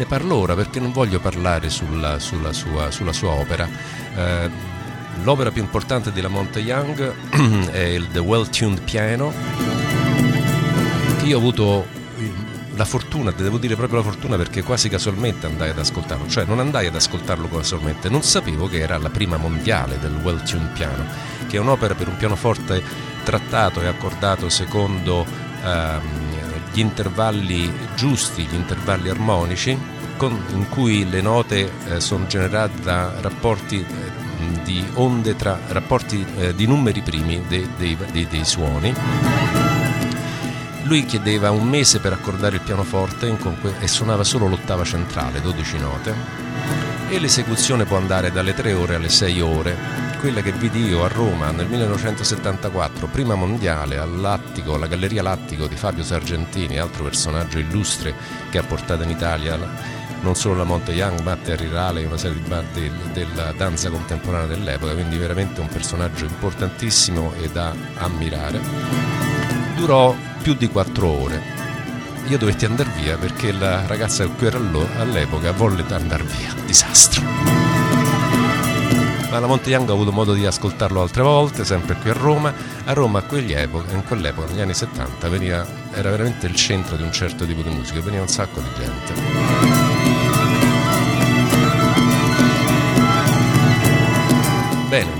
ne 0.00 0.06
parlo 0.06 0.36
ora 0.36 0.54
perché 0.54 0.80
non 0.80 0.92
voglio 0.92 1.20
parlare 1.20 1.68
sulla, 1.68 2.18
sulla, 2.18 2.54
sua, 2.54 2.90
sulla 2.90 3.12
sua, 3.12 3.32
opera. 3.32 3.68
Eh, 4.16 4.50
l'opera 5.22 5.50
più 5.50 5.60
importante 5.62 6.10
di 6.10 6.22
Lamont 6.22 6.56
Young 6.56 7.68
è 7.70 7.80
il 7.80 8.08
The 8.10 8.18
Well 8.18 8.48
Tuned 8.48 8.80
Piano, 8.80 9.30
che 11.18 11.26
io 11.26 11.36
ho 11.36 11.38
avuto 11.38 11.86
la 12.76 12.84
fortuna, 12.86 13.30
devo 13.30 13.58
dire 13.58 13.76
proprio 13.76 13.98
la 13.98 14.04
fortuna 14.04 14.36
perché 14.38 14.62
quasi 14.62 14.88
casualmente 14.88 15.44
andai 15.44 15.68
ad 15.68 15.78
ascoltarlo, 15.78 16.26
cioè 16.28 16.46
non 16.46 16.60
andai 16.60 16.86
ad 16.86 16.94
ascoltarlo 16.94 17.46
casualmente, 17.48 18.08
non 18.08 18.22
sapevo 18.22 18.68
che 18.68 18.78
era 18.78 18.96
la 18.96 19.10
prima 19.10 19.36
mondiale 19.36 19.98
del 19.98 20.18
Well 20.22 20.42
Tuned 20.42 20.72
Piano, 20.72 21.04
che 21.46 21.58
è 21.58 21.60
un'opera 21.60 21.94
per 21.94 22.08
un 22.08 22.16
pianoforte 22.16 22.82
trattato 23.22 23.82
e 23.82 23.86
accordato 23.86 24.48
secondo 24.48 25.26
ehm, 25.62 26.29
gli 26.72 26.80
intervalli 26.80 27.72
giusti, 27.94 28.44
gli 28.44 28.54
intervalli 28.54 29.08
armonici, 29.08 29.78
con, 30.16 30.38
in 30.52 30.68
cui 30.68 31.08
le 31.08 31.20
note 31.20 31.70
eh, 31.88 32.00
sono 32.00 32.26
generate 32.26 32.82
da 32.82 33.14
rapporti 33.20 33.80
eh, 33.80 34.62
di 34.62 34.84
onde 34.94 35.36
tra 35.36 35.58
rapporti 35.68 36.24
eh, 36.36 36.54
di 36.54 36.66
numeri 36.66 37.00
primi 37.00 37.42
dei, 37.48 37.68
dei, 37.76 37.96
dei, 38.10 38.26
dei, 38.26 38.44
suoni. 38.44 38.94
Lui 40.84 41.04
chiedeva 41.04 41.50
un 41.50 41.68
mese 41.68 42.00
per 42.00 42.12
accordare 42.12 42.56
il 42.56 42.62
pianoforte 42.62 43.36
e 43.78 43.86
suonava 43.86 44.24
solo 44.24 44.48
l'ottava 44.48 44.84
centrale, 44.84 45.40
12 45.40 45.78
note, 45.78 46.14
e 47.08 47.18
l'esecuzione 47.18 47.84
può 47.84 47.96
andare 47.96 48.32
dalle 48.32 48.54
3 48.54 48.72
ore 48.72 48.94
alle 48.96 49.08
6 49.08 49.40
ore 49.40 50.09
quella 50.20 50.42
che 50.42 50.52
vidi 50.52 50.84
io 50.84 51.02
a 51.02 51.08
Roma 51.08 51.50
nel 51.50 51.66
1974, 51.66 53.06
prima 53.06 53.34
mondiale, 53.34 53.96
all'Attico, 53.96 54.74
alla 54.74 54.86
Galleria 54.86 55.22
Lattico 55.22 55.66
di 55.66 55.76
Fabio 55.76 56.04
Sargentini, 56.04 56.78
altro 56.78 57.04
personaggio 57.04 57.58
illustre 57.58 58.14
che 58.50 58.58
ha 58.58 58.62
portato 58.62 59.02
in 59.02 59.10
Italia 59.10 59.58
non 60.20 60.34
solo 60.34 60.56
la 60.56 60.64
Monte 60.64 60.92
Young, 60.92 61.20
ma 61.20 61.36
Terry 61.36 61.70
Raleigh, 61.70 62.06
una 62.06 62.18
serie 62.18 62.42
di 62.42 62.46
bande 62.46 62.92
della 63.14 63.52
danza 63.52 63.88
contemporanea 63.88 64.46
dell'epoca, 64.46 64.92
quindi 64.92 65.16
veramente 65.16 65.62
un 65.62 65.68
personaggio 65.68 66.26
importantissimo 66.26 67.32
e 67.40 67.48
da 67.48 67.74
ammirare. 67.96 68.60
Durò 69.74 70.14
più 70.42 70.54
di 70.54 70.68
quattro 70.68 71.08
ore. 71.08 71.40
Io 72.26 72.36
dovetti 72.36 72.66
andare 72.66 72.90
via 73.00 73.16
perché 73.16 73.52
la 73.52 73.86
ragazza 73.86 74.26
cui 74.28 74.48
ero 74.48 74.58
all'epoca 74.98 75.52
volle 75.52 75.82
andare 75.88 76.24
via. 76.24 76.54
Disastro 76.66 77.69
ma 79.30 79.38
la 79.38 79.46
Monte 79.46 79.70
Young 79.70 79.88
ho 79.88 79.92
avuto 79.92 80.10
modo 80.10 80.32
di 80.34 80.44
ascoltarlo 80.44 81.00
altre 81.00 81.22
volte, 81.22 81.64
sempre 81.64 81.94
qui 81.94 82.10
a 82.10 82.14
Roma. 82.14 82.52
A 82.84 82.92
Roma 82.92 83.24
in 83.30 84.02
quell'epoca, 84.06 84.50
negli 84.50 84.60
anni 84.60 84.74
70, 84.74 85.28
veniva, 85.28 85.64
era 85.92 86.10
veramente 86.10 86.46
il 86.46 86.54
centro 86.56 86.96
di 86.96 87.04
un 87.04 87.12
certo 87.12 87.46
tipo 87.46 87.62
di 87.62 87.68
musica, 87.68 88.00
veniva 88.00 88.22
un 88.22 88.28
sacco 88.28 88.60
di 88.60 88.68
gente. 88.76 89.12
Bene, 94.88 95.10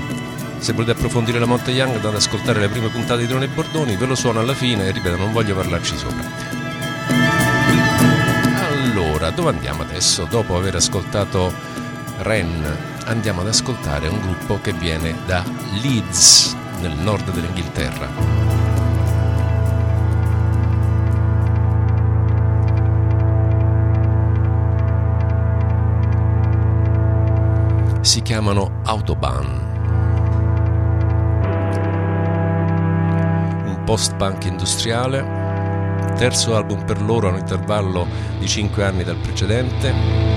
se 0.57 0.73
volete 0.73 0.91
approfondire 0.91 1.39
la 1.39 1.45
Monte 1.45 1.71
Young 1.71 1.95
andate 1.95 2.07
ad 2.07 2.15
ascoltare 2.15 2.59
le 2.59 2.67
prime 2.67 2.89
puntate 2.89 3.21
di 3.21 3.27
Drone 3.27 3.45
e 3.45 3.47
Bordoni, 3.47 3.95
ve 3.95 4.05
lo 4.05 4.15
suono 4.15 4.41
alla 4.41 4.53
fine 4.53 4.87
e 4.87 4.91
ripeto, 4.91 5.15
non 5.15 5.31
voglio 5.31 5.55
parlarci 5.55 5.95
sopra. 5.95 6.29
Allora, 8.67 9.29
dove 9.29 9.49
andiamo 9.51 9.83
adesso? 9.83 10.25
Dopo 10.29 10.57
aver 10.57 10.75
ascoltato 10.75 11.53
Ren, 12.17 12.90
andiamo 13.05 13.41
ad 13.41 13.47
ascoltare 13.47 14.07
un 14.07 14.19
gruppo 14.19 14.59
che 14.61 14.73
viene 14.73 15.15
da 15.25 15.43
Leeds, 15.81 16.55
nel 16.81 16.97
nord 16.97 17.31
dell'Inghilterra. 17.31 18.41
si 28.11 28.21
chiamano 28.23 28.81
Autobahn. 28.83 29.69
Un 33.67 33.81
post-punk 33.85 34.43
industriale, 34.45 35.23
terzo 36.17 36.55
album 36.55 36.83
per 36.83 37.01
loro 37.01 37.27
a 37.27 37.31
un 37.31 37.37
intervallo 37.37 38.05
di 38.37 38.47
5 38.47 38.83
anni 38.83 39.03
dal 39.05 39.15
precedente. 39.15 40.30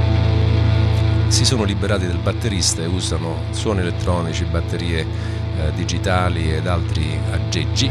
Si 1.34 1.44
sono 1.44 1.64
liberati 1.64 2.06
del 2.06 2.18
batterista 2.18 2.80
e 2.80 2.86
usano 2.86 3.42
suoni 3.50 3.80
elettronici, 3.80 4.44
batterie 4.44 5.00
eh, 5.00 5.72
digitali 5.74 6.54
ed 6.54 6.68
altri 6.68 7.18
aggeggi 7.32 7.90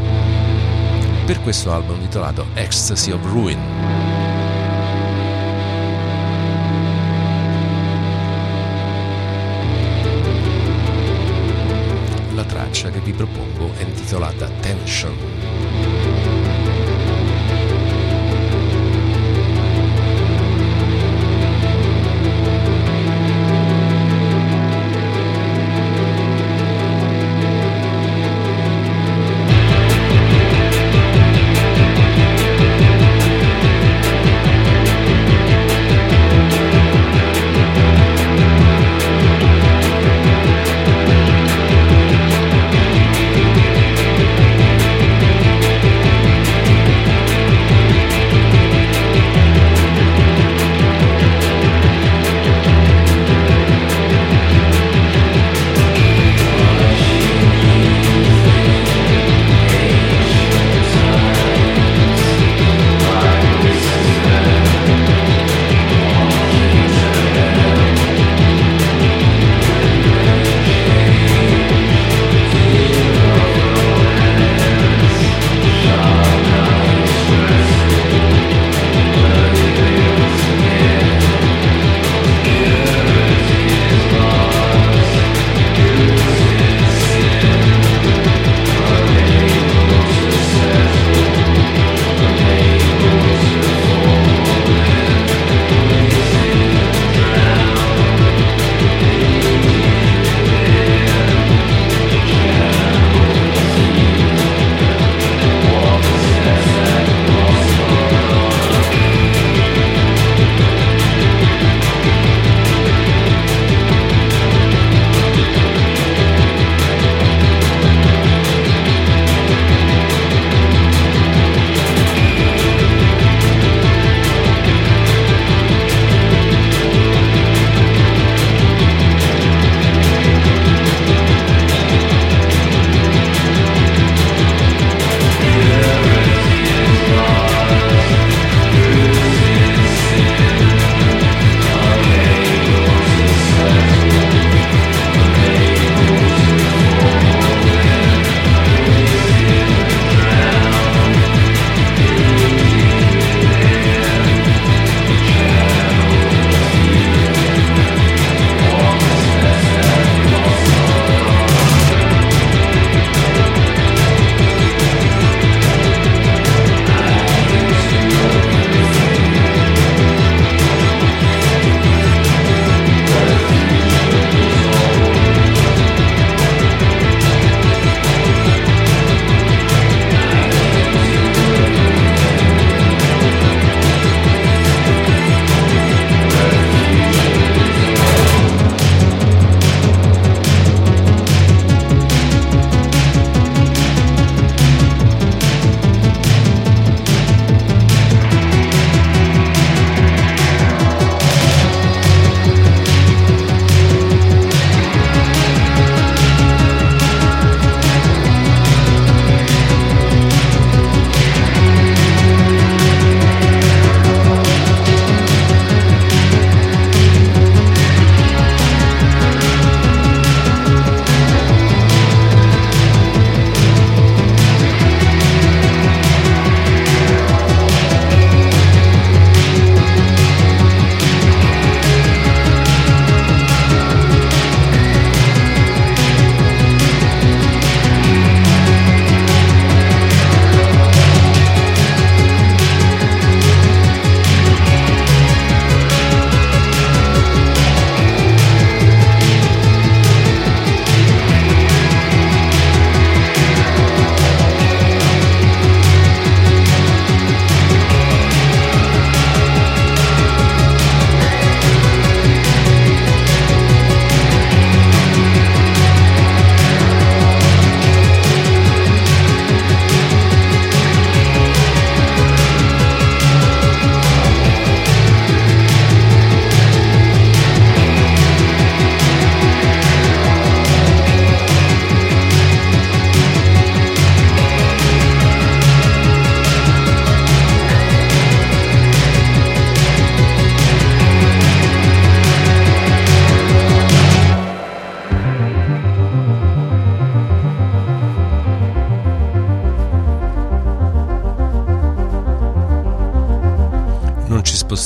per 1.26 1.42
questo 1.42 1.74
album 1.74 1.98
intitolato 1.98 2.46
Ecstasy 2.54 3.12
of 3.12 3.22
Ruin. 3.26 3.60
traccia 12.46 12.90
che 12.92 13.00
vi 13.00 13.12
propongo 13.14 13.72
è 13.78 13.84
intitolata 13.84 14.48
Tension. 14.62 15.63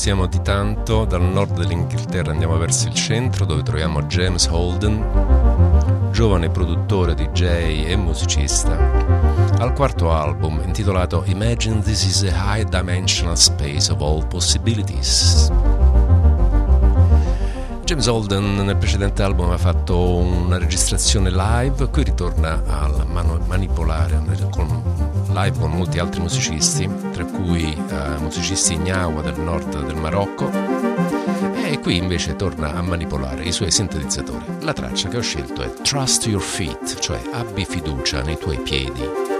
Spostiamo 0.07 0.31
di 0.31 0.41
tanto, 0.41 1.03
dal 1.03 1.21
nord 1.21 1.57
dell'Inghilterra 1.57 2.31
andiamo 2.31 2.57
verso 2.57 2.87
il 2.87 2.93
centro 2.93 3.43
dove 3.43 3.61
troviamo 3.61 4.03
James 4.03 4.47
Holden, 4.49 6.09
giovane 6.11 6.49
produttore, 6.49 7.13
DJ 7.13 7.89
e 7.89 7.95
musicista, 7.97 8.77
al 9.59 9.73
quarto 9.73 10.13
album 10.13 10.61
intitolato 10.63 11.23
Imagine 11.25 11.81
This 11.81 12.05
is 12.05 12.23
a 12.23 12.55
High 12.55 12.69
Dimensional 12.69 13.37
Space 13.37 13.91
of 13.91 13.99
All 13.99 14.25
Possibilities. 14.27 15.51
James 17.83 18.07
Holden 18.07 18.63
nel 18.63 18.77
precedente 18.77 19.23
album 19.23 19.49
ha 19.49 19.57
fatto 19.57 20.15
una 20.15 20.57
registrazione 20.57 21.29
live, 21.29 21.89
qui 21.89 22.03
ritorna 22.03 22.63
a 22.65 22.89
manipolare 23.45 24.21
con 24.51 24.96
live 25.37 25.59
con 25.59 25.69
molti 25.69 25.99
altri 25.99 26.19
musicisti, 26.19 26.89
tra 27.11 27.23
cui 27.23 27.77
uh, 27.77 28.19
musicisti 28.19 28.73
ignawa 28.73 29.21
del 29.21 29.39
nord 29.39 29.85
del 29.85 29.95
Marocco, 29.95 30.49
e 31.63 31.79
qui 31.79 31.97
invece 31.97 32.35
torna 32.35 32.73
a 32.73 32.81
manipolare 32.81 33.43
i 33.43 33.51
suoi 33.51 33.69
sintetizzatori. 33.69 34.43
La 34.61 34.73
traccia 34.73 35.09
che 35.09 35.17
ho 35.17 35.21
scelto 35.21 35.61
è 35.61 35.71
Trust 35.83 36.25
Your 36.25 36.41
Feet, 36.41 36.97
cioè 36.97 37.21
abbi 37.33 37.65
fiducia 37.65 38.23
nei 38.23 38.39
tuoi 38.39 38.57
piedi. 38.57 39.36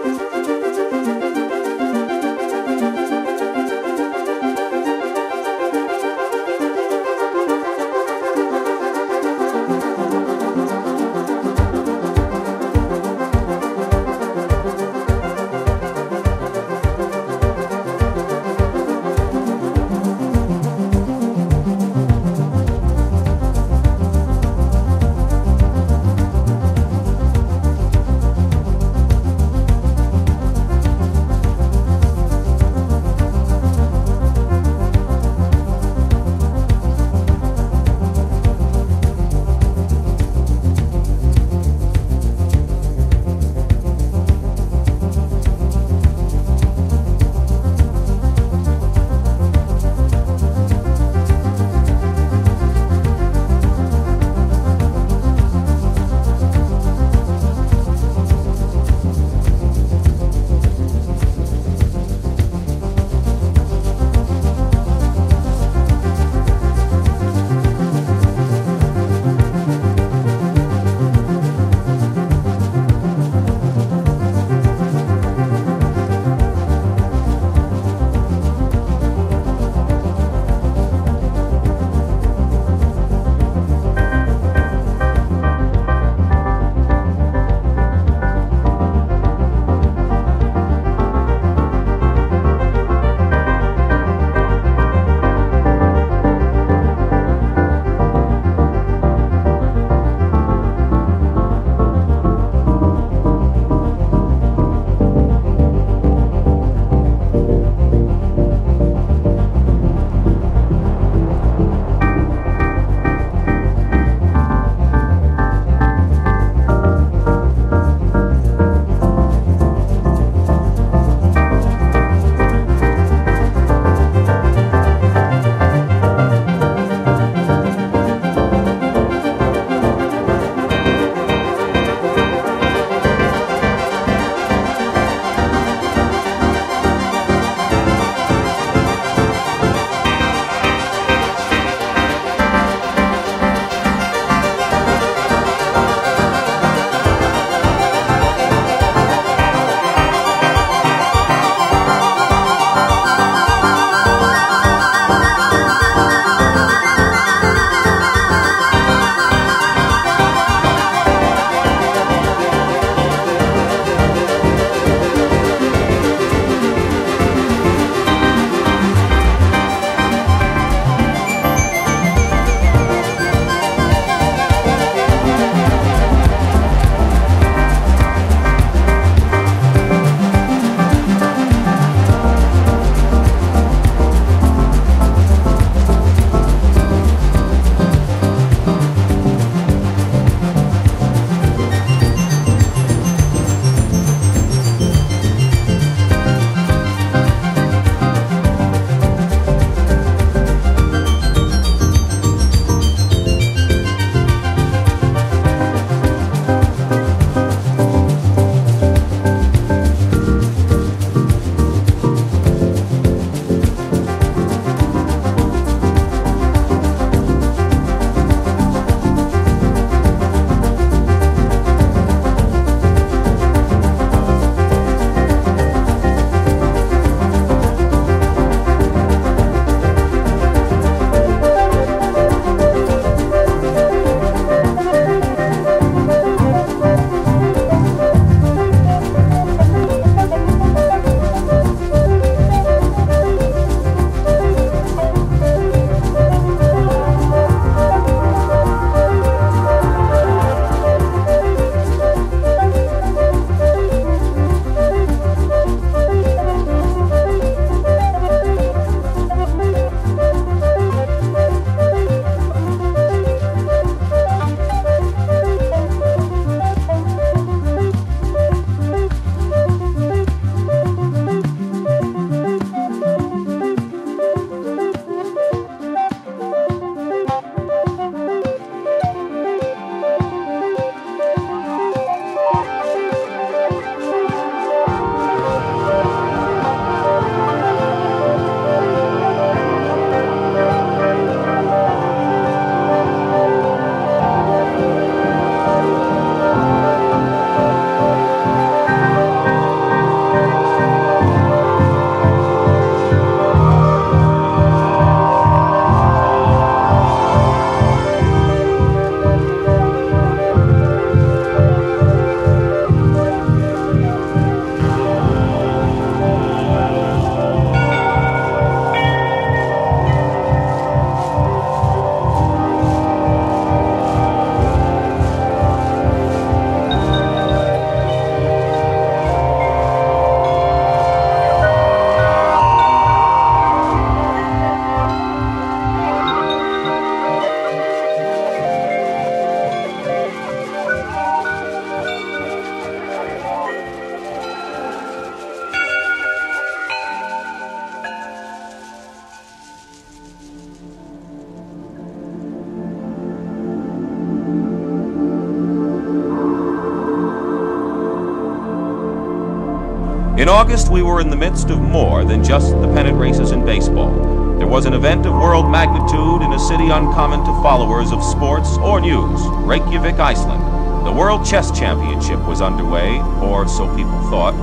In 360.38 360.50
August, 360.50 360.90
we 360.92 361.02
were 361.02 361.20
in 361.20 361.32
the 361.32 361.36
midst 361.36 361.72
of 361.72 361.82
more 361.82 362.24
than 362.24 362.44
just 362.44 362.70
the 362.70 362.88
pennant 362.94 363.18
races 363.18 363.50
in 363.50 363.66
baseball. 363.66 364.14
There 364.60 364.68
was 364.68 364.86
an 364.86 364.94
event 364.94 365.26
of 365.26 365.34
world 365.34 365.68
magnitude 365.68 366.44
in 366.44 366.54
a 366.54 366.60
city 366.60 366.90
uncommon 366.90 367.40
to 367.40 367.62
followers 367.64 368.12
of 368.12 368.24
sports 368.24 368.78
or 368.78 369.02
news, 369.02 369.42
Reykjavik, 369.66 370.20
Iceland. 370.20 370.62
The 371.08 371.12
World 371.12 371.44
Chess 371.44 371.72
Championship 371.72 372.40
was 372.46 372.62
underway, 372.62 373.18
or 373.42 373.68
so 373.68 373.88
people 373.96 374.22
thought, 374.30 374.54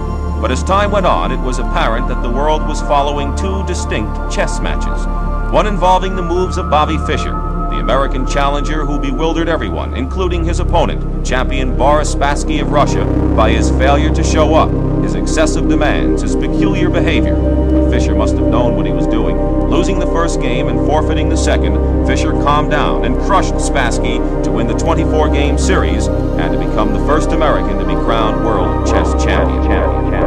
but 0.40 0.52
as 0.52 0.62
time 0.62 0.92
went 0.92 1.06
on, 1.06 1.32
it 1.32 1.44
was 1.44 1.58
apparent 1.58 2.06
that 2.06 2.22
the 2.22 2.30
world 2.30 2.64
was 2.68 2.80
following 2.82 3.34
two 3.34 3.66
distinct 3.66 4.32
chess 4.32 4.60
matches. 4.60 5.04
One 5.52 5.66
involving 5.66 6.14
the 6.14 6.22
moves 6.22 6.56
of 6.56 6.70
Bobby 6.70 6.98
Fischer, 6.98 7.32
the 7.32 7.80
American 7.80 8.28
challenger 8.28 8.84
who 8.84 9.00
bewildered 9.00 9.48
everyone, 9.48 9.94
including 9.94 10.44
his 10.44 10.60
opponent, 10.60 11.26
champion 11.26 11.76
Boris 11.76 12.14
Spassky 12.14 12.62
of 12.62 12.70
Russia, 12.70 13.04
by 13.34 13.50
his 13.50 13.70
failure 13.70 14.14
to 14.14 14.22
show 14.22 14.54
up, 14.54 14.70
his 15.04 15.14
excessive 15.14 15.68
demands, 15.68 16.22
his 16.22 16.34
peculiar 16.34 16.88
behavior. 16.88 17.36
But 17.36 17.90
Fischer 17.90 18.14
must 18.14 18.34
have 18.36 18.46
known 18.46 18.74
what 18.74 18.86
he 18.86 18.92
was 18.92 19.06
doing. 19.06 19.36
Losing 19.68 19.98
the 19.98 20.06
first 20.06 20.40
game 20.40 20.68
and 20.68 20.78
forfeiting 20.86 21.28
the 21.28 21.36
second, 21.36 22.06
Fischer 22.06 22.32
calmed 22.32 22.70
down 22.70 23.04
and 23.04 23.16
crushed 23.20 23.54
Spassky 23.54 24.18
to 24.42 24.50
win 24.50 24.66
the 24.66 24.74
24 24.74 25.28
game 25.28 25.58
series 25.58 26.06
and 26.06 26.52
to 26.52 26.58
become 26.58 26.92
the 26.92 27.06
first 27.06 27.30
American 27.32 27.78
to 27.78 27.84
be 27.84 27.94
crowned 27.94 28.44
world 28.44 28.86
chess 28.86 29.12
champion, 29.22 29.62
champion 29.64 30.23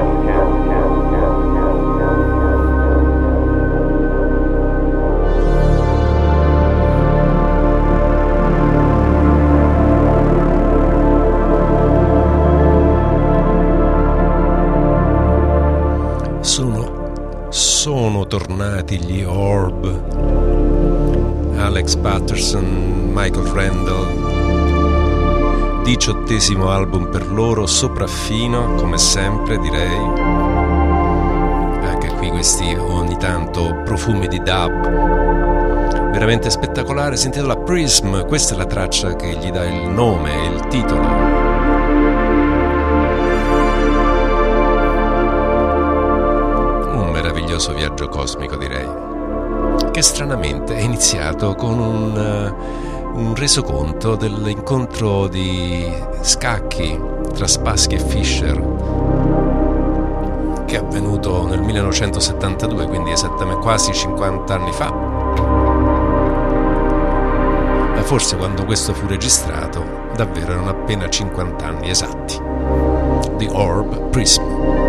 tornati 18.27 18.99
gli 18.99 19.23
Orb, 19.23 19.85
Alex 21.57 21.95
Patterson, 21.95 23.09
Michael 23.13 23.47
Randall, 23.47 24.25
diciottesimo 25.83 26.69
album 26.69 27.09
per 27.09 27.25
loro, 27.31 27.65
sopraffino, 27.65 28.75
come 28.75 28.97
sempre 28.97 29.57
direi. 29.59 29.97
Anche 31.85 32.09
qui 32.17 32.29
questi 32.29 32.75
ogni 32.75 33.17
tanto 33.17 33.81
profumi 33.85 34.27
di 34.27 34.39
dub. 34.39 36.11
Veramente 36.11 36.49
spettacolare, 36.49 37.15
si 37.15 37.27
intitola 37.27 37.55
Prism, 37.55 38.25
questa 38.25 38.55
è 38.55 38.57
la 38.57 38.65
traccia 38.65 39.15
che 39.15 39.37
gli 39.37 39.49
dà 39.51 39.63
il 39.63 39.87
nome, 39.87 40.47
il 40.47 40.67
titolo. 40.67 41.46
Cosmico 48.09 48.55
direi, 48.55 48.87
che 49.91 50.01
stranamente 50.01 50.75
è 50.75 50.81
iniziato 50.81 51.55
con 51.55 51.79
un, 51.79 52.53
uh, 53.13 53.19
un 53.19 53.35
resoconto 53.35 54.15
dell'incontro 54.15 55.27
di 55.27 55.91
scacchi 56.21 56.99
tra 57.33 57.47
Spassky 57.47 57.95
e 57.95 57.99
Fischer 57.99 59.05
che 60.67 60.75
è 60.75 60.79
avvenuto 60.79 61.47
nel 61.47 61.61
1972, 61.61 62.87
quindi 62.87 63.11
esattamente 63.11 63.61
quasi 63.61 63.93
50 63.93 64.53
anni 64.53 64.71
fa. 64.73 64.91
Ma 67.93 68.03
forse 68.03 68.35
quando 68.35 68.65
questo 68.65 68.93
fu 68.93 69.07
registrato 69.07 70.05
davvero 70.15 70.51
erano 70.51 70.69
appena 70.69 71.09
50 71.09 71.65
anni 71.65 71.89
esatti. 71.89 72.37
The 73.37 73.47
Orb 73.49 74.09
Prism. 74.09 74.86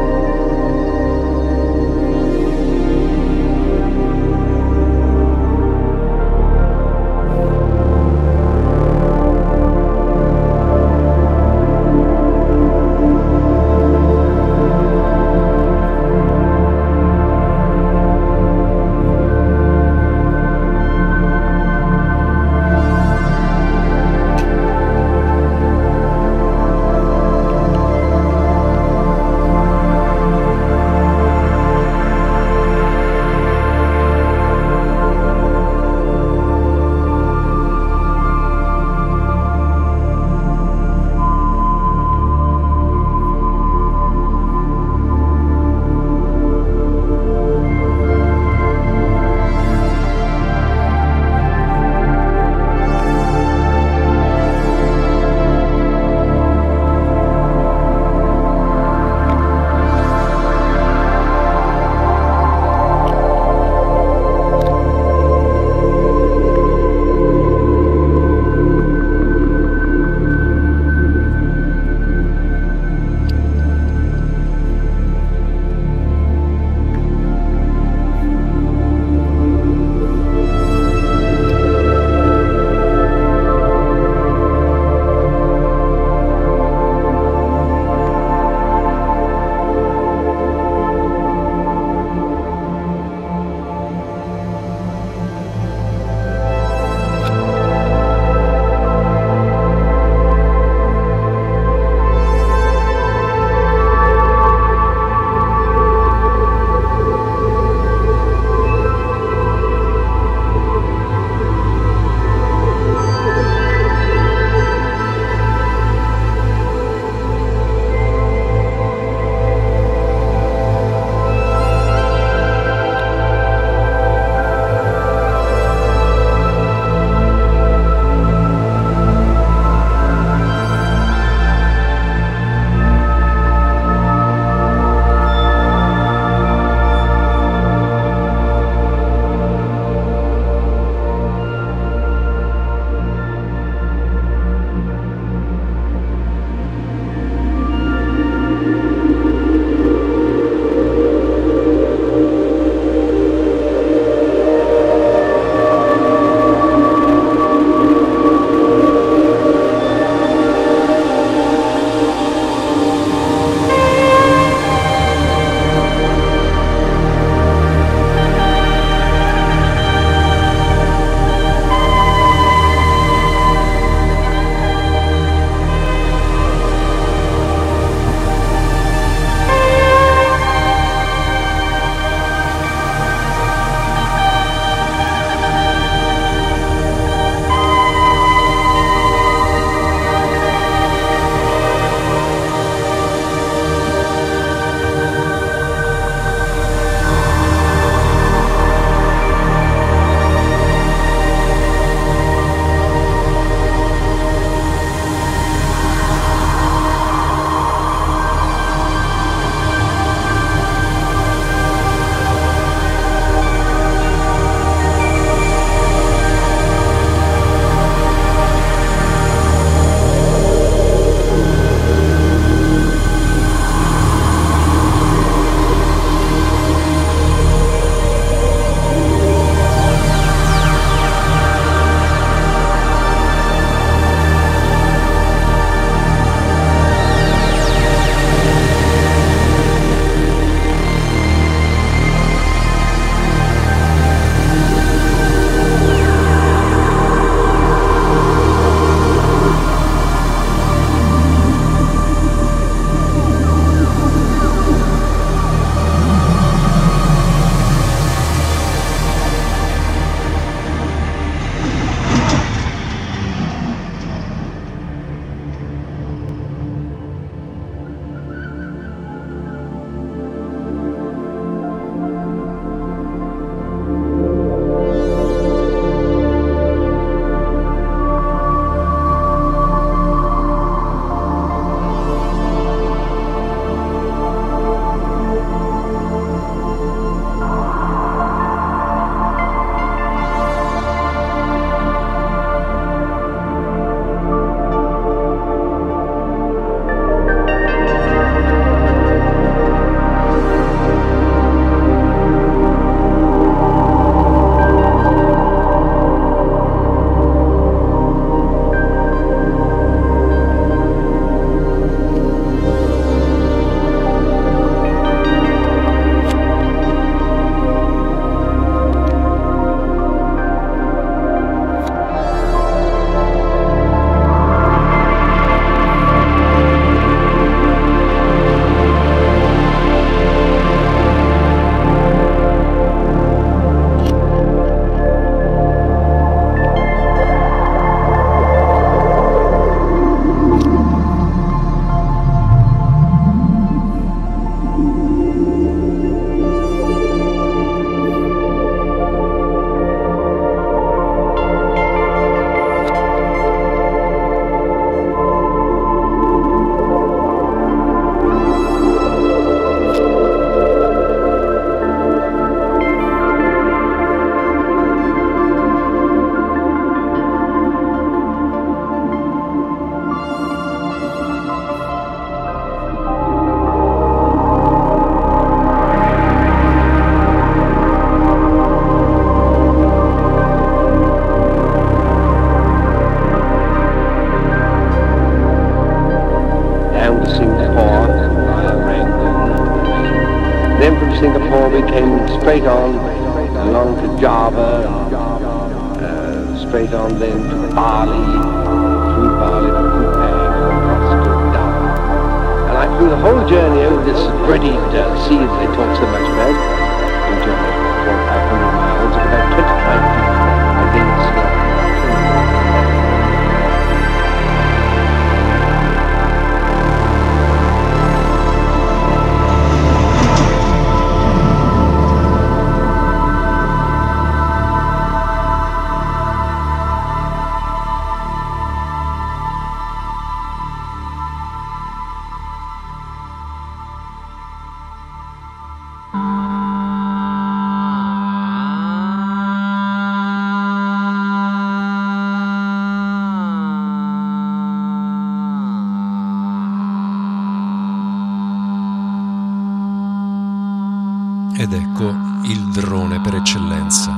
Ed 451.61 451.73
ecco 451.73 452.15
il 452.45 452.71
drone 452.71 453.21
per 453.21 453.35
eccellenza. 453.35 454.13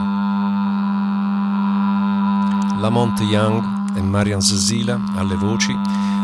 Lamont 2.79 3.19
Young 3.21 3.97
e 3.97 4.03
Marian 4.03 4.43
Zazila 4.43 5.01
alle 5.17 5.37
voci 5.37 5.75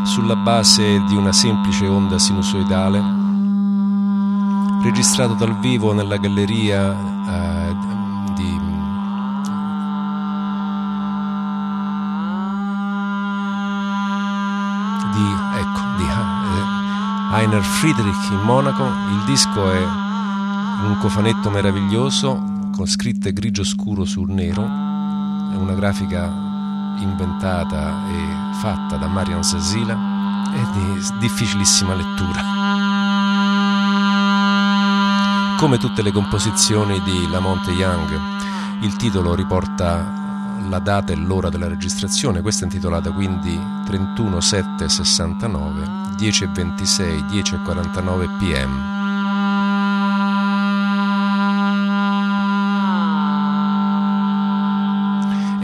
sulla 0.03 0.37
base 0.37 1.03
di 1.09 1.17
una 1.17 1.33
semplice 1.33 1.87
onda 1.87 2.19
sinusoidale 2.19 3.03
registrato 4.83 5.33
dal 5.33 5.59
vivo 5.59 5.95
nella 5.95 6.19
galleria 6.19 6.93
eh, 6.93 7.77
di 8.35 8.61
di, 15.13 15.35
ecco, 15.55 15.81
di 15.97 16.05
eh, 16.05 17.35
Heiner 17.35 17.63
Friedrich 17.63 18.31
in 18.31 18.41
Monaco. 18.43 18.85
Il 18.85 19.25
disco 19.25 19.71
è 19.71 20.06
un 20.83 20.99
cofanetto 21.01 21.51
meraviglioso 21.51 22.55
con 22.75 22.87
scritte 22.87 23.33
grigio 23.33 23.65
scuro 23.65 24.05
sul 24.05 24.31
nero, 24.31 24.63
è 24.63 25.57
una 25.57 25.73
grafica 25.75 26.25
inventata 26.99 28.07
e 28.09 28.55
fatta 28.61 28.97
da 28.97 29.07
Marian 29.07 29.43
Sasila 29.43 29.95
e 30.53 30.61
di 30.73 31.19
difficilissima 31.19 31.95
lettura. 31.95 32.55
Come 35.57 35.79
tutte 35.79 36.03
le 36.03 36.13
composizioni 36.13 37.01
di 37.03 37.27
Lamonte 37.31 37.71
Young, 37.71 38.21
il 38.83 38.95
titolo 38.97 39.35
riporta 39.35 40.25
la 40.69 40.79
data 40.79 41.13
e 41.13 41.17
l'ora 41.17 41.49
della 41.49 41.69
registrazione, 41.69 42.43
questa 42.43 42.63
è 42.63 42.65
intitolata 42.65 43.11
quindi 43.11 43.59
31 43.87 44.41
7 44.41 44.89
69 44.89 45.89
10 46.17 46.47
26 46.47 47.25
10 47.27 47.59
49 47.63 48.29
pm. 48.39 48.96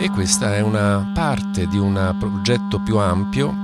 E 0.03 0.11
questa 0.11 0.57
è 0.57 0.61
una 0.61 1.09
parte 1.15 1.69
di 1.69 1.79
un 1.79 2.17
progetto 2.19 2.81
più 2.81 2.99
ampio, 2.99 3.55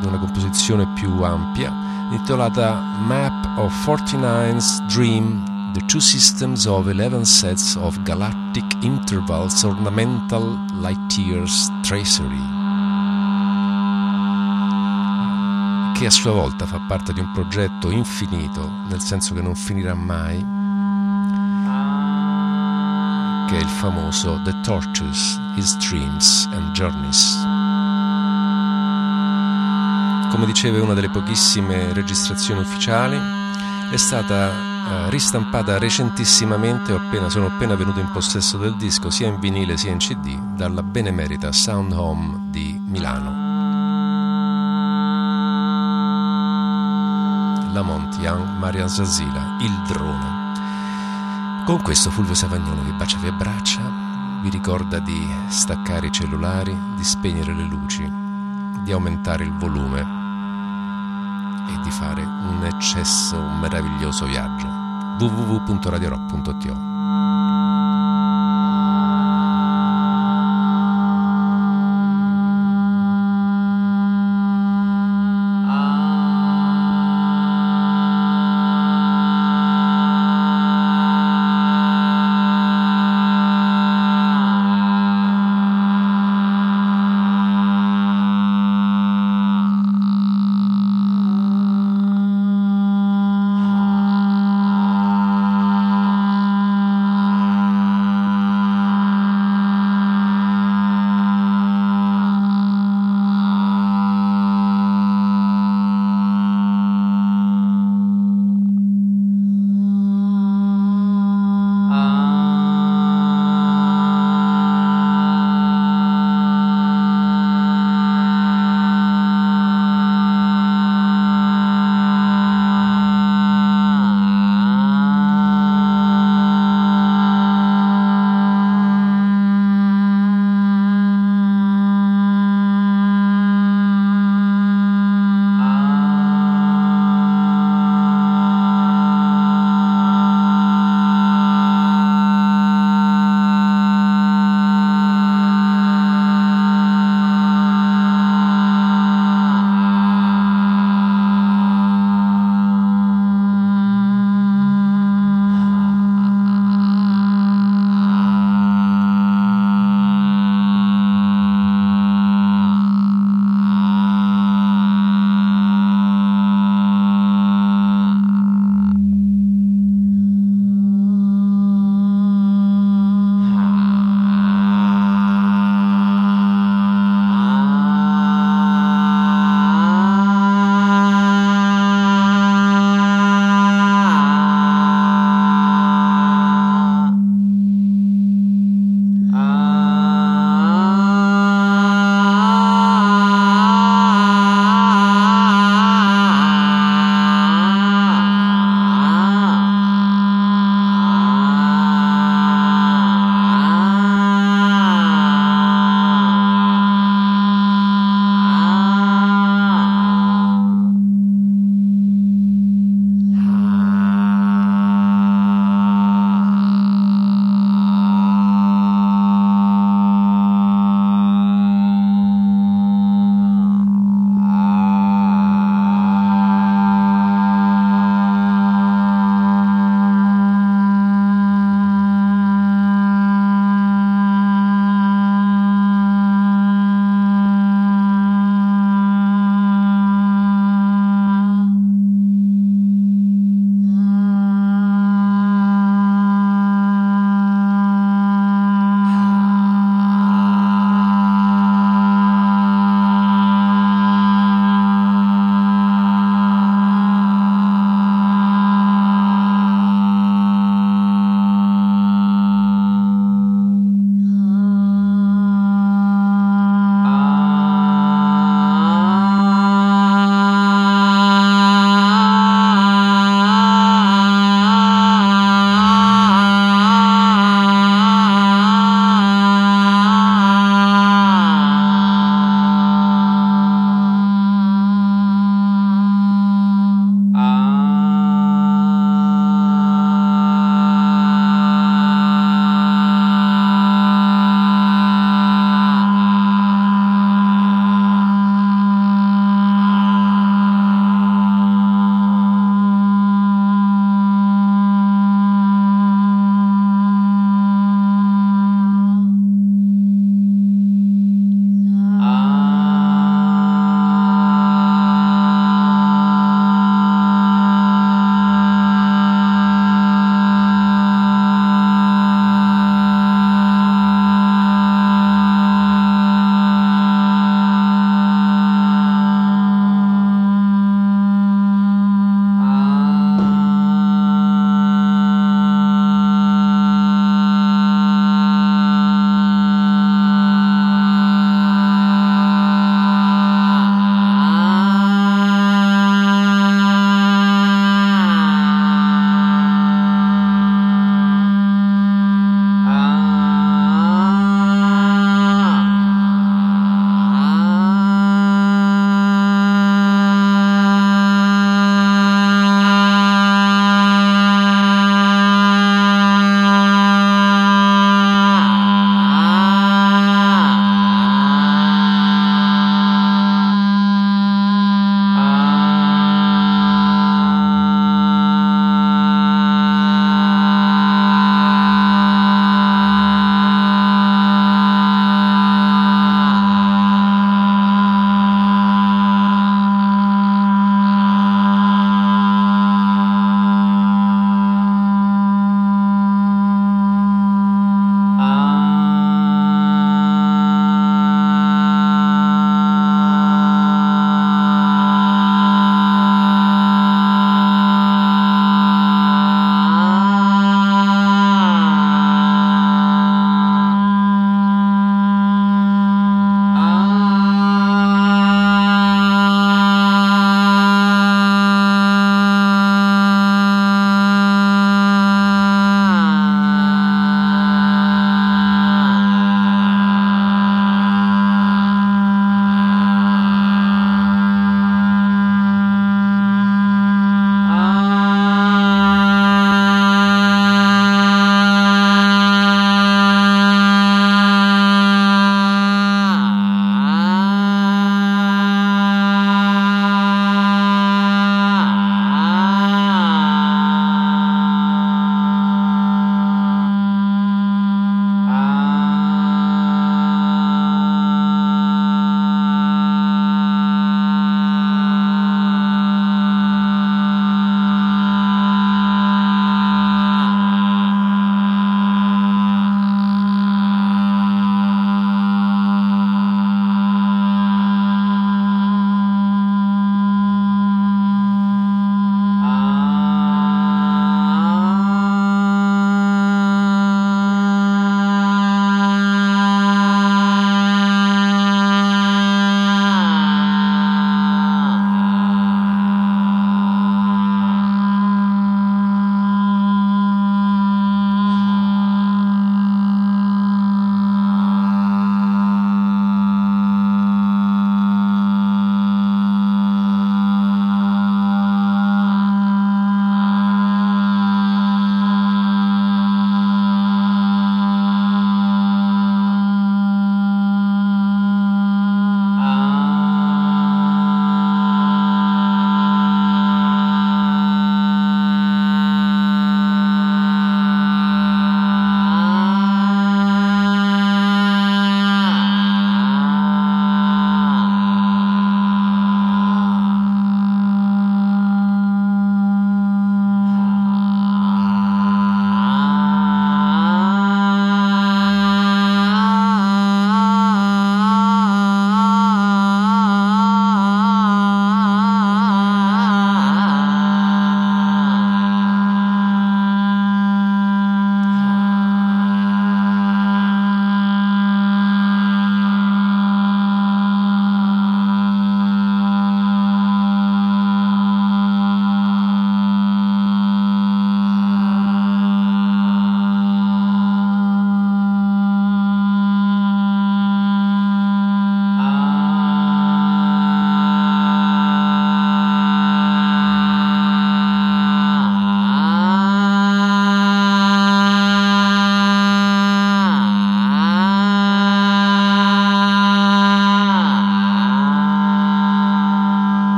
di 0.00 0.06
una 0.08 0.18
composizione 0.18 0.88
più 0.94 1.22
ampia, 1.22 1.72
intitolata 2.10 2.80
Map 3.06 3.56
of 3.58 3.86
49's 3.86 4.84
Dream, 4.92 5.72
The 5.74 5.84
Two 5.86 6.00
Systems 6.00 6.64
of 6.64 6.86
11 6.86 7.24
Sets 7.24 7.76
of 7.76 8.02
Galactic 8.02 8.64
Intervals 8.80 9.62
Ornamental 9.62 10.64
Light 10.80 11.16
Years 11.16 11.70
Tracery, 11.82 12.42
che 15.94 16.06
a 16.06 16.10
sua 16.10 16.32
volta 16.32 16.66
fa 16.66 16.80
parte 16.88 17.12
di 17.12 17.20
un 17.20 17.30
progetto 17.30 17.92
infinito, 17.92 18.68
nel 18.88 19.00
senso 19.00 19.32
che 19.32 19.42
non 19.42 19.54
finirà 19.54 19.94
mai, 19.94 20.57
che 23.48 23.56
è 23.56 23.60
il 23.60 23.68
famoso 23.68 24.38
The 24.44 24.60
Torches, 24.60 25.40
His 25.54 25.74
Dreams 25.88 26.48
and 26.52 26.70
Journeys. 26.72 27.34
Come 30.30 30.44
diceva 30.44 30.82
una 30.82 30.92
delle 30.92 31.08
pochissime 31.08 31.94
registrazioni 31.94 32.60
ufficiali, 32.60 33.18
è 33.90 33.96
stata 33.96 34.50
eh, 34.50 35.10
ristampata 35.10 35.78
recentissimamente, 35.78 36.92
appena, 36.92 37.30
sono 37.30 37.46
appena 37.46 37.74
venuto 37.74 38.00
in 38.00 38.10
possesso 38.10 38.58
del 38.58 38.76
disco, 38.76 39.08
sia 39.08 39.28
in 39.28 39.40
vinile 39.40 39.78
sia 39.78 39.92
in 39.92 39.98
CD, 39.98 40.38
dalla 40.54 40.82
benemerita 40.82 41.50
Sound 41.50 41.92
Home 41.92 42.50
di 42.50 42.78
Milano. 42.86 43.46
Lamont 47.72 48.14
Young, 48.20 48.58
Marian 48.58 48.88
Zazila, 48.88 49.56
Il 49.60 49.82
Drone. 49.86 50.37
Con 51.68 51.82
questo 51.82 52.10
Fulvio 52.10 52.32
Savagnone 52.32 52.80
vi 52.80 52.92
bacia 52.92 53.18
vi 53.18 53.28
abbraccia, 53.28 53.82
vi 54.40 54.48
ricorda 54.48 55.00
di 55.00 55.28
staccare 55.48 56.06
i 56.06 56.10
cellulari, 56.10 56.74
di 56.96 57.04
spegnere 57.04 57.52
le 57.52 57.64
luci, 57.64 58.10
di 58.82 58.90
aumentare 58.90 59.44
il 59.44 59.52
volume 59.52 60.00
e 61.68 61.78
di 61.82 61.90
fare 61.90 62.22
un 62.22 62.64
eccesso, 62.64 63.38
un 63.38 63.58
meraviglioso 63.60 64.24
viaggio. 64.24 64.66
www.radiorock.it 65.18 66.97